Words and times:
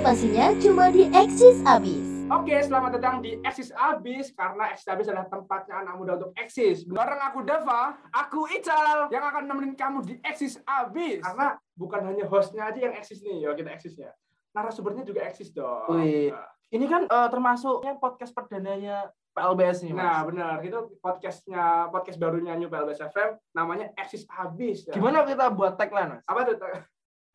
Ya 0.00 0.08
pastinya 0.16 0.48
cuma 0.56 0.88
di 0.88 1.12
Eksis 1.12 1.60
Abis. 1.60 2.00
Oke, 2.32 2.56
selamat 2.56 2.96
datang 2.96 3.20
di 3.20 3.36
Eksis 3.44 3.68
Abis 3.76 4.32
karena 4.32 4.72
Eksis 4.72 4.88
Abis 4.88 5.12
adalah 5.12 5.28
tempatnya 5.28 5.84
anak 5.84 5.94
muda 6.00 6.16
untuk 6.16 6.32
eksis. 6.40 6.88
Bareng 6.88 7.20
aku 7.20 7.44
Dava, 7.44 8.00
aku 8.08 8.48
Ical 8.48 9.12
yang 9.12 9.20
akan 9.28 9.44
nemenin 9.44 9.76
kamu 9.76 10.00
di 10.00 10.16
Eksis 10.24 10.56
Abis. 10.64 11.20
Karena 11.20 11.52
bukan 11.76 12.00
hanya 12.08 12.24
hostnya 12.32 12.72
aja 12.72 12.80
yang 12.80 12.96
eksis 12.96 13.20
nih, 13.20 13.44
ya 13.44 13.52
kita 13.52 13.76
eksis 13.76 13.92
ya. 14.00 14.08
Narasumbernya 14.56 15.04
juga 15.04 15.20
eksis 15.28 15.52
dong. 15.52 15.92
Wih. 15.92 16.32
Ini 16.72 16.84
kan 16.88 17.04
eh, 17.04 17.28
termasuk 17.28 17.84
yang 17.84 18.00
podcast 18.00 18.32
perdananya 18.32 19.12
PLBS 19.36 19.84
nih, 19.84 19.92
Mas. 19.92 20.00
Nah, 20.00 20.20
benar. 20.24 20.56
Itu 20.64 20.96
podcastnya, 21.04 21.92
podcast 21.92 22.16
barunya 22.16 22.56
New 22.56 22.72
PLBS 22.72 23.04
FM, 23.04 23.36
namanya 23.52 23.92
Eksis 24.00 24.24
Abis. 24.32 24.88
ya. 24.88 24.96
Gimana 24.96 25.28
kita 25.28 25.52
buat 25.52 25.76
tagline, 25.76 26.16
Mas? 26.16 26.24
Apa 26.24 26.48
tuh? 26.48 26.56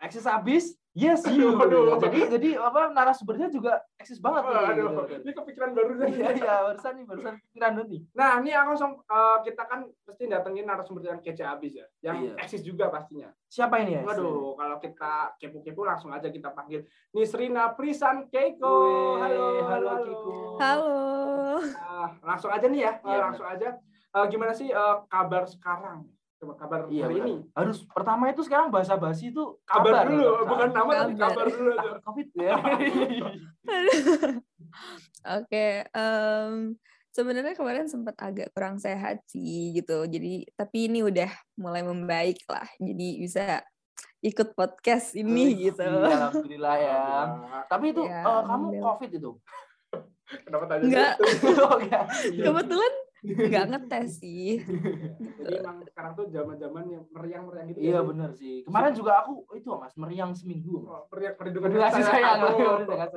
Eksis 0.01 0.25
habis, 0.27 0.75
yes 0.95 1.27
you. 1.35 1.51
Waduh. 1.53 1.99
Jadi 1.99 2.19
jadi 2.31 2.49
apa 2.57 2.89
narasumbernya 2.89 3.51
juga 3.51 3.83
eksis 3.95 4.17
banget 4.17 4.47
nih. 4.47 4.55
Aduh, 4.71 4.87
Gitu. 5.05 5.21
ini 5.21 5.31
kepikiran 5.33 5.71
baru 5.71 5.91
nih. 5.93 6.07
Iya 6.15 6.29
iya 6.33 6.53
barusan 6.65 6.93
nih 6.95 7.05
barusan 7.05 7.33
pikiran 7.43 7.71
lu 7.75 7.83
nih. 7.85 8.01
Nah, 8.13 8.31
ini 8.39 8.51
aku 8.51 8.69
langsung 8.71 8.93
eh, 8.97 9.37
kita 9.43 9.63
kan 9.65 9.79
pasti 10.01 10.23
datengin 10.25 10.65
narasumber 10.65 11.03
yang 11.05 11.19
kece 11.19 11.43
abis 11.43 11.73
ya, 11.75 11.85
yang 12.01 12.15
Iya. 12.17 12.33
eksis 12.39 12.63
juga 12.63 12.87
pastinya. 12.87 13.27
Siapa 13.45 13.75
ini 13.83 13.99
ya? 13.99 14.01
Waduh, 14.01 14.55
kalau 14.55 14.77
kita 14.79 15.13
kepo-kepo 15.37 15.83
langsung 15.83 16.09
aja 16.09 16.27
kita 16.27 16.49
panggil 16.49 16.81
Nisrina 17.11 17.71
Prisan 17.71 18.25
Keiko. 18.27 18.63
Wih, 18.65 19.19
halo, 19.21 19.45
halo, 19.67 19.91
Kiko. 20.01 20.33
Halo. 20.57 20.95
Ah, 21.75 22.09
langsung 22.21 22.49
aja 22.49 22.65
nih 22.65 22.81
ya, 22.81 22.93
Iya, 22.99 23.11
eh, 23.11 23.19
langsung 23.21 23.45
aja. 23.45 23.69
Eh, 24.15 24.25
gimana 24.27 24.51
sih 24.51 24.67
eh, 24.67 24.95
kabar 25.05 25.43
sekarang? 25.43 26.07
Coba 26.45 26.53
kabar 26.55 26.79
Iya 26.87 27.03
hari 27.03 27.13
benar. 27.15 27.25
ini. 27.25 27.33
Harus 27.51 27.77
pertama 27.83 28.23
itu 28.29 28.39
sekarang 28.39 28.69
bahasa 28.69 28.93
basi 28.93 29.27
itu 29.27 29.43
Kabar, 29.65 30.05
dulu, 30.05 30.21
Kabar. 30.21 30.45
bukan 30.45 30.67
nama 30.69 30.91
tapi 30.95 31.13
Kabar. 31.15 31.33
kabar 31.33 31.45
dulu. 31.49 31.71
aja. 31.73 31.89
Covid 31.99 32.27
ya. 32.37 32.55
Oke, 35.41 35.65
em, 35.89 36.53
sebenarnya 37.09 37.53
kemarin 37.53 37.85
sempat 37.87 38.13
agak 38.19 38.47
kurang 38.53 38.77
sehat 38.77 39.17
sih 39.25 39.73
gitu. 39.73 40.05
Jadi 40.05 40.45
tapi 40.53 40.85
ini 40.85 41.01
udah 41.01 41.29
mulai 41.57 41.81
membaik 41.81 42.37
lah. 42.45 42.65
Jadi 42.77 43.07
bisa 43.19 43.61
ikut 44.21 44.53
podcast 44.53 45.13
ini 45.13 45.65
gitu. 45.65 45.81
Iya, 45.81 46.29
Alhamdulillah 46.29 46.75
ya. 46.77 46.93
Alhamdulillah. 46.93 47.63
Tapi 47.65 47.85
itu 47.89 48.01
Ya, 48.05 48.21
eh, 48.21 48.41
kamu. 48.45 48.65
Covid 48.77 49.11
itu? 49.11 49.31
Kenapa 50.25 50.65
tanya 50.65 50.83
Enggak. 50.83 51.13
gitu? 51.19 51.47
Oh, 51.65 51.77
enggak. 51.77 52.05
Kebetulan 52.33 52.93
nggak 53.25 53.65
ngetes 53.73 54.09
sih. 54.21 54.61
Jadi 55.41 55.55
emang 55.57 55.81
sekarang 55.81 56.13
tuh 56.13 56.25
zaman-zaman 56.29 56.83
yang 56.87 57.03
meriang-meriang 57.09 57.65
gitu. 57.69 57.79
Iya 57.81 57.97
ya. 57.97 58.01
benar 58.05 58.29
sih. 58.31 58.61
Kemarin 58.61 58.93
juga 58.93 59.11
aku 59.21 59.31
itu 59.51 59.65
Mas 59.71 59.93
meriang 59.95 60.31
seminggu. 60.31 60.85
Oh, 60.85 61.09
Meriang 61.09 61.33
perlindungan 61.33 61.69
Udah 61.73 61.89
kasih 61.89 62.03
sayang. 62.05 62.37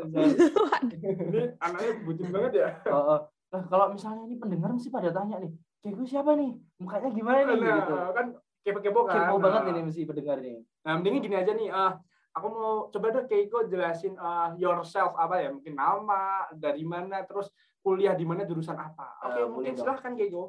Ini 0.09 1.41
anaknya 1.61 1.91
bucin 2.05 2.29
banget 2.33 2.53
ya. 2.57 2.69
Oh, 2.89 3.03
oh. 3.17 3.21
Nah, 3.49 3.63
kalau 3.65 3.87
misalnya 3.89 4.23
ini 4.25 4.37
pendengar 4.37 4.71
mesti 4.73 4.89
pada 4.89 5.09
tanya 5.09 5.41
nih, 5.41 5.53
Keiko 5.81 6.05
siapa 6.05 6.37
nih? 6.37 6.53
Mukanya 6.77 7.09
gimana 7.09 7.39
nih? 7.49 7.57
Nah, 7.61 7.77
gitu. 7.81 7.95
kan 8.13 8.27
kepo-kepo 8.61 9.01
kan. 9.05 9.15
Kepo 9.25 9.37
banget 9.41 9.63
Nah. 9.65 9.71
ini 9.73 9.81
mesti 9.89 10.01
pendengar 10.05 10.37
nih. 10.41 10.57
Nah, 10.85 10.93
mendingin 10.97 11.21
gini 11.23 11.37
aja 11.37 11.53
nih. 11.53 11.69
eh 11.71 11.93
aku 12.33 12.47
mau 12.49 12.73
coba 12.93 13.07
deh 13.15 13.25
Keiko 13.29 13.67
jelasin 13.69 14.15
eh, 14.17 14.49
yourself 14.61 15.15
apa 15.17 15.41
ya? 15.43 15.49
Mungkin 15.53 15.75
nama, 15.77 16.49
dari 16.55 16.83
mana, 16.83 17.23
terus 17.25 17.49
kuliah 17.81 18.13
di 18.17 18.27
mana, 18.27 18.45
jurusan 18.45 18.77
apa. 18.77 19.17
Oke, 19.25 19.41
Eh, 19.41 19.47
mungkin 19.49 19.73
boleh 19.73 19.73
dong. 19.75 19.81
silahkan 19.85 20.13
Keiko. 20.19 20.45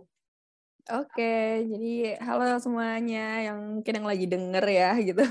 Oke, 0.89 1.69
jadi 1.69 2.17
halo 2.17 2.57
semuanya 2.57 3.45
yang 3.45 3.77
mungkin 3.77 3.93
yang 4.01 4.07
lagi 4.09 4.25
denger 4.25 4.65
ya 4.65 4.91
gitu. 4.97 5.21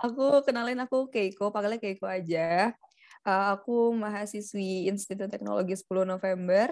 Aku 0.00 0.40
kenalin 0.40 0.80
aku 0.80 1.12
Keiko, 1.12 1.52
panggilnya 1.52 1.76
Keiko 1.82 2.08
aja. 2.08 2.72
Uh, 3.26 3.58
aku 3.58 3.90
mahasiswi 3.92 4.86
Institut 4.86 5.28
Teknologi 5.28 5.74
10 5.74 6.06
November. 6.06 6.70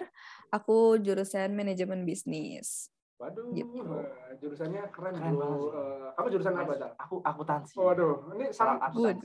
Aku 0.54 0.96
jurusan 1.02 1.50
manajemen 1.52 2.06
bisnis. 2.06 2.93
Waduh, 3.14 3.46
Gitu. 3.48 3.78
eh, 3.78 4.34
jurusannya 4.36 4.90
keren, 4.90 5.14
Keren 5.14 5.32
bro. 5.32 5.46
banget 5.46 5.58
sih. 5.60 5.70
Eh, 5.70 6.08
kamu 6.12 6.26
jurusan 6.34 6.52
apa, 6.52 6.72
Cal? 6.74 6.92
Aku 6.98 7.14
akuntansi. 7.22 7.74
Waduh, 7.76 8.14
ini 8.34 8.46
sama 8.50 8.74
Aku 8.82 8.96
Good. 9.00 9.16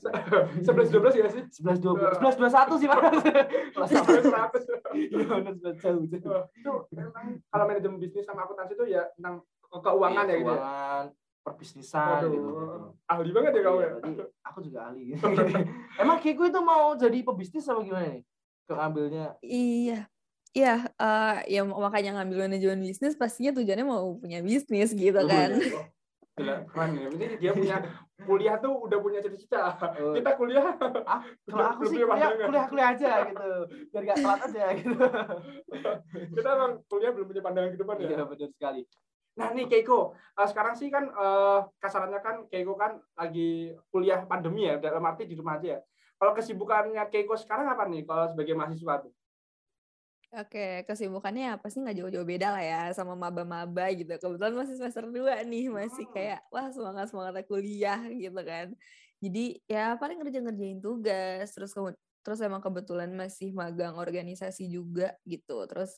11 0.61 0.94
12 0.94 1.13
ya 1.16 1.27
sih? 1.27 1.44
11 1.50 1.81
12 1.81 2.22
11 2.22 2.38
21 2.38 2.78
sih 2.78 2.88
Mas. 2.88 3.01
Kelas. 3.73 3.89
100. 3.89 4.61
Iya 4.94 5.25
benar 5.25 5.73
jauh. 5.75 6.05
Oh, 6.29 6.41
itu 6.51 6.72
memang 6.91 7.25
kalau 7.44 7.66
manajemen 7.66 7.97
bisnis 7.97 8.23
sama 8.23 8.45
akuntansi 8.45 8.73
itu 8.73 8.85
ya 8.88 9.09
tentang 9.11 9.41
ke- 9.41 9.81
keuangan 9.81 10.23
Iya, 10.23 10.29
ya 10.29 10.38
gitu. 10.38 10.45
ya? 10.45 10.53
Keuangan, 10.55 11.03
perbisnisan 11.39 12.09
Waduh, 12.11 12.29
gitu. 12.29 12.49
ahli 13.07 13.31
banget 13.31 13.51
ya 13.51 13.61
kamu 13.63 13.73
Iya, 13.75 13.81
ya. 13.81 13.89
berarti 13.91 14.11
aku 14.44 14.59
juga 14.61 14.79
ahli. 14.85 15.03
Emang 16.01 16.17
Keiko 16.19 16.44
itu 16.44 16.59
mau 16.59 16.94
jadi 16.94 17.17
pebisnis 17.23 17.66
apa 17.66 17.81
gimana 17.81 18.05
nih? 18.07 18.23
Keambilnya 18.66 19.25
Iya. 19.41 20.05
Iya, 20.49 20.89
eh, 20.97 21.35
ya 21.45 21.61
makanya 21.61 22.19
ngambil 22.19 22.49
manajemen 22.49 22.81
bisnis 22.81 23.13
pastinya 23.13 23.53
tujuannya 23.53 23.85
mau 23.85 24.17
punya 24.17 24.41
bisnis 24.41 24.97
gitu 24.97 25.21
kan. 25.29 25.55
Oh, 25.55 25.85
Gila, 26.39 26.55
keren 26.71 26.91
ya. 26.95 27.07
Jadi 27.11 27.35
dia 27.37 27.51
punya 27.51 27.77
kuliah 28.27 28.55
tuh 28.63 28.73
udah 28.87 28.97
punya 29.03 29.19
cita-cita. 29.19 29.75
Oh. 29.99 30.15
Kita 30.15 30.39
kuliah 30.39 30.71
Ah, 31.03 31.21
kalau 31.43 31.65
aku 31.75 31.83
sih 31.91 31.99
kuliah, 32.01 32.31
kuliah 32.33 32.65
kuliah 32.71 32.87
aja 32.95 33.11
gitu 33.27 33.51
biar 33.91 34.03
gak 34.07 34.17
telat 34.23 34.39
aja 34.47 34.65
gitu 34.79 34.95
kita 36.37 36.49
emang 36.53 36.73
kuliah 36.87 37.11
belum 37.11 37.27
punya 37.31 37.41
pandangan 37.43 37.69
ke 37.73 37.79
depan 37.79 37.95
ya. 37.99 38.07
iya 38.07 38.23
benar 38.23 38.49
sekali 38.53 38.81
Nah 39.39 39.55
nih 39.55 39.71
Keiko, 39.71 40.11
eh, 40.35 40.47
sekarang 40.51 40.75
sih 40.75 40.91
kan 40.91 41.07
eh, 41.07 41.59
kasarannya 41.79 42.19
kan 42.19 42.35
Keiko 42.51 42.75
kan 42.75 42.99
lagi 43.16 43.71
kuliah 43.87 44.27
pandemi 44.27 44.67
ya, 44.67 44.75
dalam 44.75 44.99
arti 45.07 45.23
di 45.23 45.35
rumah 45.39 45.55
aja 45.55 45.75
ya. 45.75 45.79
Kalau 46.19 46.35
kesibukannya 46.35 47.07
Keiko 47.07 47.39
sekarang 47.39 47.71
apa 47.71 47.87
nih 47.87 48.03
kalau 48.03 48.27
sebagai 48.35 48.51
mahasiswa 48.59 48.99
tuh? 49.07 49.11
Oke, 50.29 50.85
kesibukannya 50.85 51.57
apa 51.57 51.73
sih 51.73 51.81
nggak 51.81 51.97
jauh-jauh 51.97 52.22
beda 52.28 52.53
lah 52.53 52.62
ya 52.62 52.81
sama 52.94 53.17
maba-maba 53.17 53.90
gitu. 53.97 54.13
Kebetulan 54.13 54.53
masih 54.53 54.78
semester 54.78 55.09
2 55.09 55.41
nih, 55.41 55.73
masih 55.73 56.06
kayak 56.06 56.45
wah 56.53 56.69
semangat-semangatnya 56.69 57.44
kuliah 57.50 57.97
gitu 58.13 58.38
kan. 58.45 58.78
Jadi 59.17 59.57
ya 59.66 59.97
paling 59.97 60.22
ngerja-ngerjain 60.22 60.78
tugas, 60.85 61.50
terus 61.50 61.73
terus 62.22 62.40
emang 62.45 62.62
kebetulan 62.62 63.09
masih 63.17 63.57
magang 63.57 63.97
organisasi 63.97 64.69
juga 64.69 65.17
gitu. 65.25 65.66
Terus 65.66 65.97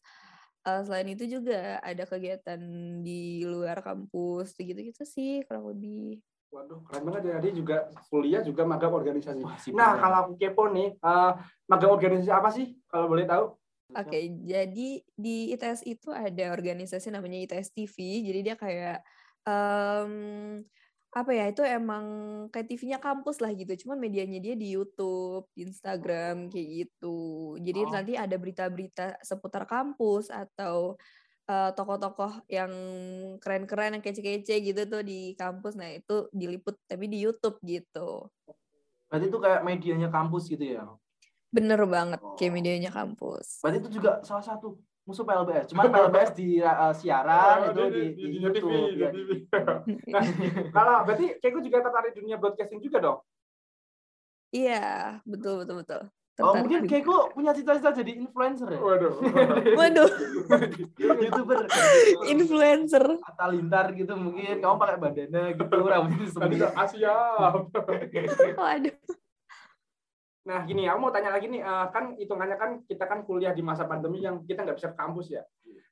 eh, 0.63 0.79
selain 0.87 1.11
itu 1.11 1.27
juga 1.27 1.83
ada 1.83 2.07
kegiatan 2.07 2.59
di 3.03 3.43
luar 3.43 3.83
kampus 3.83 4.55
gitu-gitu 4.55 5.03
sih 5.03 5.43
kurang 5.43 5.75
lebih. 5.75 6.23
Waduh, 6.55 6.79
keren 6.87 7.03
banget 7.03 7.23
ya. 7.31 7.37
Dia 7.43 7.51
juga 7.51 7.75
kuliah 8.07 8.39
juga 8.47 8.63
magang 8.63 8.95
organisasi. 8.95 9.43
Wah, 9.43 9.59
Nah, 9.75 9.91
kalau 9.99 10.17
aku 10.23 10.33
kepo 10.39 10.71
nih, 10.71 10.95
eh, 10.95 11.31
magang 11.67 11.91
organisasi 11.99 12.31
apa 12.31 12.47
sih? 12.47 12.79
Kalau 12.87 13.11
boleh 13.11 13.27
tahu? 13.27 13.60
Oke, 13.91 14.17
jadi 14.47 15.03
di 15.03 15.51
ITS 15.51 15.83
itu 15.83 16.09
ada 16.15 16.55
organisasi 16.55 17.11
namanya 17.11 17.37
ITS 17.43 17.75
TV. 17.75 18.23
Jadi 18.23 18.39
dia 18.45 18.55
kayak 18.55 19.03
em, 19.43 20.13
apa 21.11 21.31
ya? 21.35 21.45
Itu 21.51 21.61
emang 21.67 22.05
kayak 22.55 22.67
TV-nya 22.71 22.99
kampus 23.03 23.43
lah 23.43 23.51
gitu. 23.51 23.73
Cuman 23.87 23.99
medianya 23.99 24.39
dia 24.39 24.55
di 24.55 24.75
YouTube, 24.75 25.51
di 25.51 25.67
Instagram 25.67 26.47
kayak 26.47 26.67
gitu. 26.87 27.19
Jadi 27.59 27.79
Oh. 27.83 27.91
nanti 27.91 28.13
ada 28.15 28.35
berita-berita 28.39 29.19
seputar 29.23 29.67
kampus 29.67 30.31
atau 30.31 30.95
eh, 31.51 31.71
tokoh-tokoh 31.75 32.47
yang 32.47 32.71
keren-keren 33.43 33.99
yang 33.99 34.03
kece-kece 34.05 34.55
gitu 34.63 34.81
tuh 34.87 35.03
di 35.03 35.35
kampus. 35.35 35.75
Nah, 35.75 35.91
itu 35.91 36.31
diliput 36.31 36.79
tapi 36.87 37.11
di 37.11 37.19
YouTube 37.27 37.59
gitu. 37.67 38.31
berarti 39.11 39.27
itu 39.27 39.39
kayak 39.43 39.61
medianya 39.67 40.07
kampus 40.07 40.47
gitu 40.47 40.63
ya 40.63 40.83
Bener 41.51 41.83
banget 41.83 42.19
kayak 42.35 42.47
Oh. 42.47 42.55
medianya 42.55 42.89
kampus. 42.89 43.59
berarti 43.59 43.77
itu 43.79 43.89
juga 43.93 44.11
salah 44.21 44.41
satu 44.41 44.75
musuh 45.01 45.21
PLBS 45.21 45.65
cuman 45.67 45.89
PLBS 45.89 46.31
di 46.31 46.57
uh, 46.57 46.93
siaran 46.93 47.57
Oh, 47.59 47.69
itu 47.69 47.81
di- 47.83 47.91
di, 47.91 48.01
di- 48.07 48.15
di, 48.15 48.25
di 48.29 48.37
YouTube 48.39 48.69
TV, 48.69 48.95
ya, 48.95 49.09
di 49.09 49.21
di- 49.21 49.39
TV. 49.43 49.67
Nah, 50.13 50.23
kalau 50.71 50.95
berarti 51.03 51.25
Keiko 51.37 51.59
juga 51.59 51.77
tertarik 51.81 52.13
dunia 52.13 52.37
broadcasting 52.37 52.79
juga 52.79 52.97
dong? 52.99 53.17
Iya, 54.51 55.19
betul 55.23 55.59
betul 55.59 55.75
betul. 55.79 56.01
oh 56.03 56.11
Tertarik 56.37 56.59
mungkin 56.61 56.79
juga. 56.81 56.91
Keiko 56.93 57.17
punya 57.29 57.51
cita-cita 57.51 57.91
jadi 57.93 58.11
influencer 58.15 58.67
ya 58.69 58.79
Waduh. 58.79 59.13
Waduh, 59.79 60.09
youtuber 61.17 61.59
influencer. 62.25 63.05
Atta 63.21 63.45
Lintar 63.47 63.91
gitu 63.91 64.13
mungkin 64.13 64.59
kamu 64.59 64.75
pakai 64.77 64.97
bandana 64.97 65.41
gitu 65.51 65.75
rambutnya 65.81 66.27
sembunyi 66.29 66.67
Asia. 66.69 67.15
Waduh. 68.61 68.95
Nah, 70.41 70.65
gini, 70.65 70.89
aku 70.89 70.97
mau 70.97 71.13
tanya 71.13 71.29
lagi 71.29 71.45
nih, 71.45 71.61
eh, 71.61 71.85
kan 71.93 72.17
hitungannya 72.17 72.57
kan 72.57 72.69
kita 72.89 73.05
kan 73.05 73.21
kuliah 73.21 73.53
di 73.53 73.61
masa 73.61 73.85
pandemi 73.85 74.25
yang 74.25 74.41
kita 74.41 74.65
nggak 74.65 74.77
bisa 74.81 74.89
ke 74.89 74.97
kampus 74.97 75.29
ya, 75.29 75.43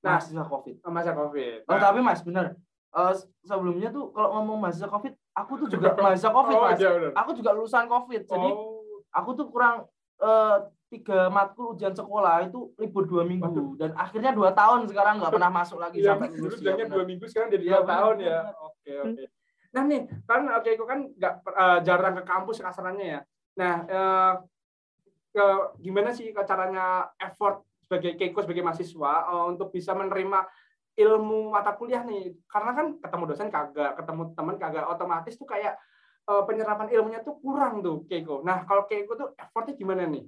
Nah. 0.01 0.17
mahasiswa 0.17 0.45
covid 0.47 0.75
eh, 0.81 0.91
masa 0.91 1.11
COVID. 1.13 1.59
Oh 1.67 1.75
Nah, 1.75 1.79
tapi 1.81 1.99
mas 2.01 2.21
bener 2.23 2.57
Eh, 2.89 3.13
sebelumnya 3.45 3.93
tuh 3.93 4.09
kalau 4.09 4.41
ngomong 4.41 4.65
mahasiswa 4.65 4.89
covid 4.89 5.13
aku 5.37 5.61
tuh 5.61 5.67
juga 5.69 5.93
mahasiswa 6.01 6.33
covid 6.33 6.55
oh, 6.57 6.65
mas 6.65 6.81
iya, 6.81 7.13
aku 7.13 7.37
juga 7.37 7.53
lulusan 7.53 7.85
covid 7.85 8.25
jadi 8.25 8.49
Oh, 8.49 9.05
aku 9.13 9.37
tuh 9.37 9.45
kurang 9.53 9.85
eh, 10.17 10.57
tiga 10.89 11.29
matkul 11.29 11.77
ujian 11.77 11.93
sekolah 11.93 12.49
itu 12.49 12.73
libur 12.81 13.05
dua 13.05 13.21
minggu 13.21 13.45
Waduh. 13.45 13.77
dan 13.77 13.93
akhirnya 13.93 14.33
dua 14.33 14.57
tahun 14.57 14.89
sekarang 14.89 15.21
nggak 15.21 15.29
pernah 15.37 15.51
masuk 15.53 15.77
lagi 15.77 16.01
iya, 16.01 16.17
sampai 16.17 16.33
dulu 16.33 16.49
lulus 16.49 16.57
bilangnya 16.57 16.81
ya, 16.81 16.89
dua 16.89 16.97
bener. 16.97 17.09
minggu, 17.13 17.25
sekarang 17.29 17.49
jadi 17.53 17.61
Iya, 17.61 17.69
dua 17.69 17.81
benar, 17.85 17.93
tahun 17.93 18.15
ya. 18.17 18.39
Oke, 18.57 18.91
oke. 19.05 19.23
Nah 19.69 19.83
nih, 19.85 20.01
kan 20.25 20.41
oke, 20.49 20.69
itu 20.73 20.85
kan 20.89 20.99
nggak 21.13 21.33
eh, 21.45 21.79
jarang 21.85 22.13
ke 22.17 22.23
kampus 22.25 22.57
kasarannya 22.57 23.05
ya. 23.05 23.19
Nah, 23.59 23.75
eh, 23.83 24.33
ke 25.29 25.47
gimana 25.83 26.15
sih 26.15 26.31
caranya 26.31 27.11
effort 27.19 27.67
sebagai 27.83 28.15
Keiko 28.15 28.39
sebagai 28.39 28.63
mahasiswa 28.63 29.13
eh, 29.27 29.45
untuk 29.51 29.75
bisa 29.75 29.91
menerima 29.91 30.47
ilmu 30.95 31.51
mata 31.51 31.75
kuliah 31.75 32.01
nih? 32.07 32.39
Karena 32.47 32.71
kan 32.71 32.85
ketemu 33.03 33.23
dosen 33.27 33.51
kagak 33.51 33.99
ketemu 33.99 34.23
teman 34.33 34.55
kagak 34.55 34.87
otomatis 34.87 35.35
tuh 35.35 35.45
kayak 35.45 35.75
eh, 36.31 36.43
penyerapan 36.47 36.87
ilmunya 36.95 37.19
tuh 37.19 37.35
kurang 37.43 37.83
tuh 37.83 38.07
Keiko 38.07 38.41
nah 38.47 38.63
kalau 38.63 38.87
Keiko 38.87 39.19
tuh 39.19 39.29
effortnya 39.35 39.75
gimana 39.75 40.07
nih? 40.07 40.23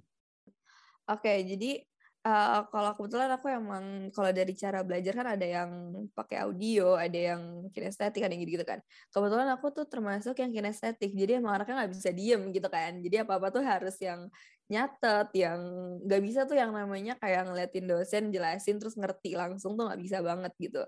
Oke, 1.10 1.34
jadi 1.44 1.84
uh, 2.26 2.62
kalau 2.70 2.92
kebetulan 2.98 3.30
aku 3.34 3.48
emang 3.50 3.84
kalau 4.14 4.32
dari 4.34 4.54
cara 4.54 4.86
belajar 4.86 5.14
kan 5.18 5.28
ada 5.38 5.48
yang 5.48 5.72
pakai 6.14 6.46
audio, 6.46 6.96
ada 6.98 7.18
yang 7.36 7.68
kinestetik, 7.74 8.22
ada 8.22 8.32
yang 8.34 8.42
gitu-gitu 8.46 8.66
kan. 8.68 8.80
Kebetulan 9.10 9.50
aku 9.54 9.74
tuh 9.74 9.86
termasuk 9.90 10.38
yang 10.38 10.52
kinestetik, 10.54 11.12
jadi 11.14 11.42
emang 11.42 11.58
anaknya 11.58 11.86
nggak 11.86 11.94
bisa 11.94 12.10
diem 12.14 12.42
gitu 12.54 12.68
kan. 12.70 13.02
Jadi 13.02 13.16
apa-apa 13.26 13.48
tuh 13.54 13.64
harus 13.66 13.96
yang 14.02 14.30
nyatet, 14.72 15.28
yang 15.36 15.60
nggak 16.08 16.22
bisa 16.24 16.40
tuh 16.48 16.56
yang 16.56 16.72
namanya 16.72 17.20
kayak 17.20 17.44
ngeliatin 17.50 17.86
dosen 17.90 18.24
jelasin 18.32 18.80
terus 18.80 18.96
ngerti 18.96 19.36
langsung 19.36 19.76
tuh 19.76 19.90
nggak 19.90 20.02
bisa 20.02 20.18
banget 20.24 20.54
gitu. 20.62 20.82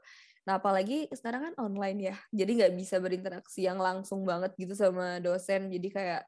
Nah 0.48 0.60
apalagi 0.60 1.08
sekarang 1.12 1.52
kan 1.52 1.54
online 1.60 2.14
ya, 2.14 2.16
jadi 2.32 2.52
nggak 2.64 2.74
bisa 2.80 2.96
berinteraksi 3.04 3.66
yang 3.68 3.80
langsung 3.82 4.24
banget 4.24 4.56
gitu 4.60 4.76
sama 4.78 5.20
dosen. 5.20 5.72
Jadi 5.72 5.88
kayak 5.92 6.24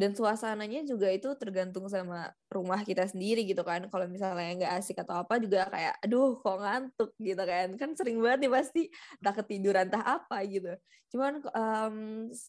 dan 0.00 0.16
suasananya 0.16 0.80
juga 0.88 1.12
itu 1.12 1.28
tergantung 1.36 1.84
sama 1.92 2.32
rumah 2.48 2.80
kita 2.88 3.04
sendiri 3.04 3.44
gitu 3.44 3.60
kan. 3.60 3.84
Kalau 3.92 4.08
misalnya 4.08 4.56
nggak 4.56 4.72
asik 4.80 4.96
atau 5.04 5.20
apa 5.20 5.36
juga 5.36 5.68
kayak 5.68 6.00
aduh 6.00 6.40
kok 6.40 6.56
ngantuk 6.56 7.10
gitu 7.20 7.42
kan. 7.44 7.76
Kan 7.76 7.92
sering 7.92 8.16
banget 8.24 8.48
nih 8.48 8.52
pasti 8.56 8.82
entah 9.20 9.34
ketiduran 9.36 9.92
entah 9.92 10.04
apa 10.16 10.40
gitu. 10.48 10.72
Cuman 11.12 11.44
um, 11.52 11.96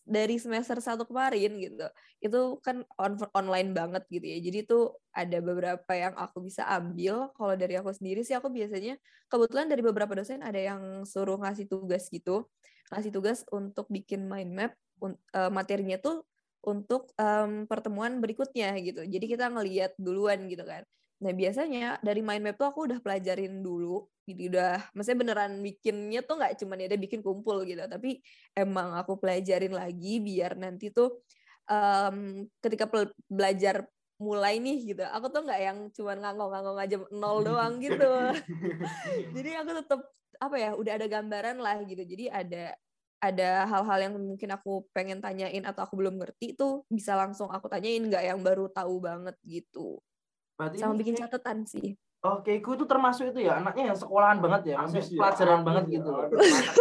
dari 0.07 0.39
semester 0.39 0.79
satu 0.79 1.03
kemarin 1.03 1.59
gitu 1.59 1.87
itu 2.23 2.39
kan 2.63 2.87
on 2.95 3.19
online 3.35 3.75
banget 3.75 4.07
gitu 4.07 4.23
ya. 4.31 4.37
Jadi 4.39 4.59
tuh 4.63 4.95
ada 5.11 5.37
beberapa 5.43 5.91
yang 5.91 6.15
aku 6.15 6.47
bisa 6.47 6.63
ambil. 6.71 7.35
Kalau 7.35 7.53
dari 7.59 7.75
aku 7.75 7.91
sendiri 7.91 8.23
sih 8.23 8.37
aku 8.37 8.47
biasanya 8.47 8.95
kebetulan 9.27 9.67
dari 9.67 9.83
beberapa 9.83 10.15
dosen 10.15 10.39
ada 10.39 10.61
yang 10.61 11.03
suruh 11.03 11.35
ngasih 11.35 11.67
tugas 11.67 12.07
gitu. 12.07 12.47
Ngasih 12.95 13.11
tugas 13.11 13.43
untuk 13.51 13.91
bikin 13.91 14.23
mind 14.31 14.55
map 14.55 14.71
uh, 15.03 15.51
materinya 15.51 15.99
tuh 15.99 16.23
untuk 16.61 17.09
um, 17.17 17.65
pertemuan 17.65 18.21
berikutnya 18.21 18.77
gitu. 18.85 19.01
Jadi 19.05 19.25
kita 19.25 19.49
ngeliat 19.49 19.97
duluan 19.97 20.45
gitu 20.45 20.61
kan. 20.61 20.85
Nah 21.21 21.33
biasanya 21.37 22.01
dari 22.01 22.21
mind 22.25 22.41
map 22.41 22.55
tuh 22.57 22.69
aku 22.73 22.89
udah 22.89 22.97
pelajarin 22.97 23.61
dulu, 23.61 24.09
jadi 24.25 24.43
udah, 24.49 24.73
maksudnya 24.97 25.19
beneran 25.21 25.53
bikinnya 25.61 26.25
tuh 26.25 26.41
nggak 26.41 26.57
cuma 26.57 26.73
ya 26.81 26.89
ada 26.89 26.97
bikin 26.97 27.21
kumpul 27.21 27.61
gitu, 27.61 27.77
tapi 27.85 28.25
emang 28.57 28.97
aku 28.97 29.21
pelajarin 29.21 29.69
lagi 29.69 30.17
biar 30.17 30.57
nanti 30.57 30.89
tuh 30.89 31.21
um, 31.69 32.41
ketika 32.57 32.89
belajar 33.29 33.85
mulai 34.17 34.57
nih 34.57 34.97
gitu, 34.97 35.05
aku 35.05 35.29
tuh 35.29 35.45
nggak 35.45 35.61
yang 35.61 35.77
cuma 35.93 36.17
ngangong-ngangong 36.17 36.79
aja 36.81 36.97
nol 37.13 37.45
doang 37.45 37.77
gitu. 37.77 38.11
jadi 39.37 39.61
aku 39.61 39.77
tetap 39.77 40.01
apa 40.41 40.55
ya, 40.57 40.73
udah 40.73 40.93
ada 40.97 41.05
gambaran 41.05 41.61
lah 41.61 41.85
gitu. 41.85 42.01
Jadi 42.01 42.33
ada 42.33 42.73
ada 43.21 43.69
hal-hal 43.69 44.09
yang 44.09 44.13
mungkin 44.17 44.49
aku 44.49 44.89
pengen 44.91 45.21
tanyain 45.21 45.61
atau 45.61 45.85
aku 45.85 45.93
belum 45.93 46.17
ngerti 46.17 46.57
tuh 46.57 46.81
bisa 46.89 47.13
langsung 47.13 47.53
aku 47.53 47.69
tanyain 47.69 48.01
nggak 48.01 48.25
yang 48.25 48.41
baru 48.41 48.65
tahu 48.73 48.97
banget 48.97 49.37
gitu. 49.45 50.01
Berarti 50.57 50.81
sama 50.81 50.97
bikin 50.97 51.13
catatan 51.13 51.69
sih. 51.69 51.93
Oke, 52.21 52.61
oh, 52.61 52.77
itu 52.77 52.85
termasuk 52.85 53.33
itu 53.33 53.49
ya 53.49 53.57
anaknya 53.57 53.89
yang 53.89 53.97
sekolahan 53.97 54.37
banget 54.37 54.61
ya, 54.69 54.85
maksudnya 54.85 55.09
ya. 55.09 55.17
pelajaran 55.25 55.57
ya. 55.57 55.65
banget 55.65 55.83
gitu. 55.89 56.11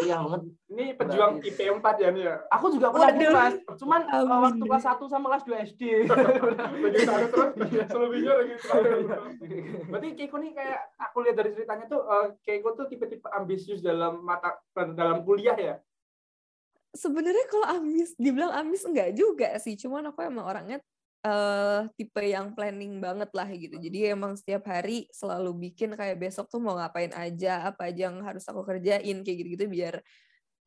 Iya 0.04 0.16
banget. 0.20 0.42
Ini 0.68 0.84
pejuang 1.00 1.34
IP 1.40 1.58
4 1.80 1.80
ya 1.80 2.08
nih 2.12 2.22
ya. 2.28 2.34
Aku 2.52 2.66
juga 2.68 2.92
pernah 2.92 3.08
di 3.08 3.24
kelas, 3.24 3.54
cuman 3.80 4.00
uh, 4.04 4.24
waktu 4.52 4.64
kelas 4.68 4.84
1 4.84 5.00
sama 5.08 5.26
kelas 5.32 5.44
2 5.48 5.68
SD. 5.72 5.82
Begitu 6.84 7.08
terus 7.08 7.50
selebihnya 7.88 8.32
lagi 8.36 8.54
Berarti 9.96 10.08
Keiko 10.12 10.36
nih 10.44 10.52
kayak 10.52 10.80
aku 11.08 11.16
lihat 11.24 11.36
dari 11.40 11.50
ceritanya 11.56 11.84
tuh 11.88 12.04
uh, 12.04 12.36
Keiko 12.44 12.76
tuh 12.76 12.84
tipe-tipe 12.92 13.24
ambisius 13.32 13.80
dalam 13.80 14.20
mata 14.20 14.60
dalam 14.76 15.24
kuliah 15.24 15.56
ya 15.56 15.80
sebenarnya 16.90 17.46
kalau 17.46 17.66
amis 17.80 18.14
dibilang 18.18 18.52
amis 18.54 18.82
enggak 18.82 19.14
juga 19.14 19.54
sih 19.62 19.78
cuman 19.78 20.10
aku 20.10 20.26
emang 20.26 20.46
orangnya 20.46 20.78
uh, 21.22 21.86
tipe 21.94 22.22
yang 22.22 22.52
planning 22.54 22.98
banget 22.98 23.30
lah 23.30 23.48
gitu 23.50 23.78
jadi 23.78 24.14
emang 24.18 24.34
setiap 24.34 24.66
hari 24.66 25.06
selalu 25.14 25.70
bikin 25.70 25.94
kayak 25.94 26.18
besok 26.18 26.50
tuh 26.50 26.58
mau 26.58 26.74
ngapain 26.76 27.14
aja 27.14 27.70
apa 27.70 27.88
aja 27.90 28.10
yang 28.10 28.18
harus 28.26 28.42
aku 28.50 28.66
kerjain 28.66 29.22
kayak 29.22 29.36
gitu-gitu 29.46 29.64
biar 29.70 29.94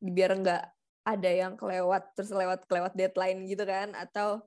biar 0.00 0.30
enggak 0.36 0.62
ada 1.04 1.30
yang 1.30 1.52
kelewat 1.60 2.16
terus 2.16 2.32
lewat 2.32 2.64
kelewat 2.64 2.96
deadline 2.96 3.44
gitu 3.44 3.68
kan 3.68 3.92
atau 3.92 4.40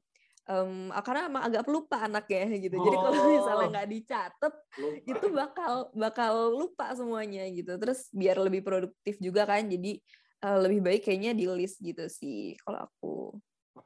um, 0.50 0.90
karena 1.06 1.30
emang 1.30 1.44
agak 1.46 1.64
pelupa 1.68 2.02
anaknya 2.02 2.50
gitu. 2.58 2.76
Jadi 2.82 2.98
kalau 2.98 3.22
misalnya 3.30 3.68
oh. 3.68 3.72
nggak 3.78 3.90
dicatat 3.94 4.54
lupa. 4.80 5.12
itu 5.12 5.26
bakal 5.30 5.74
bakal 5.94 6.34
lupa 6.56 6.86
semuanya 6.98 7.46
gitu. 7.52 7.78
Terus 7.78 8.10
biar 8.16 8.42
lebih 8.42 8.66
produktif 8.66 9.20
juga 9.22 9.46
kan. 9.46 9.68
Jadi 9.68 10.02
uh, 10.44 10.58
lebih 10.62 10.80
baik 10.84 11.02
kayaknya 11.06 11.34
di 11.34 11.46
list 11.50 11.82
gitu 11.82 12.06
sih 12.10 12.58
kalau 12.62 12.86
aku. 12.86 13.16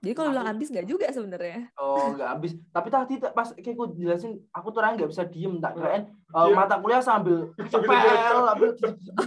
Jadi 0.02 0.14
kalau 0.16 0.32
bilang 0.32 0.48
ambis 0.48 0.72
nggak 0.72 0.88
juga 0.88 1.12
sebenarnya. 1.12 1.68
Oh 1.76 2.16
nggak 2.16 2.30
ambis. 2.40 2.52
Tapi 2.72 2.88
tadi 2.88 3.14
pas 3.22 3.52
kayak 3.54 3.76
aku 3.76 3.86
jelasin, 3.94 4.40
aku 4.50 4.72
tuh 4.72 4.80
orang 4.80 4.96
nggak 4.96 5.12
bisa 5.12 5.24
diem 5.28 5.60
tak 5.60 5.76
keren 5.78 6.16
uh, 6.32 6.48
mata 6.56 6.80
kuliah 6.80 7.04
sambil 7.04 7.52
cepel, 7.72 8.00
sambil 8.48 8.72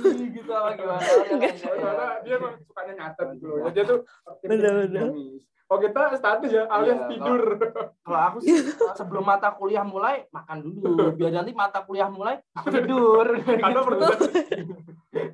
gitu 0.09 0.51
apa 0.51 0.71
gimana. 0.81 1.05
Karena 1.61 2.07
dia 2.25 2.35
emang 2.41 2.55
sukanya 2.65 2.93
nyatet 2.97 3.27
gitu 3.39 3.47
loh. 3.47 3.69
Dia 3.71 3.85
tuh 3.85 3.99
bener-bener. 4.41 5.09
Oh 5.73 5.81
kita 5.81 6.13
status 6.21 6.51
ya 6.53 6.69
alias 6.69 7.01
iya, 7.01 7.09
tidur. 7.09 7.43
Kalau 8.05 8.21
aku 8.21 8.37
sih 8.45 8.53
sebelum 8.99 9.25
mata 9.25 9.49
kuliah 9.57 9.85
mulai 9.85 10.29
makan 10.29 10.61
dulu. 10.61 11.17
Biar 11.17 11.33
nanti 11.33 11.57
mata 11.57 11.81
kuliah 11.87 12.09
mulai 12.13 12.37
aku 12.53 12.69
tidur. 12.69 13.27
Karena 13.43 13.81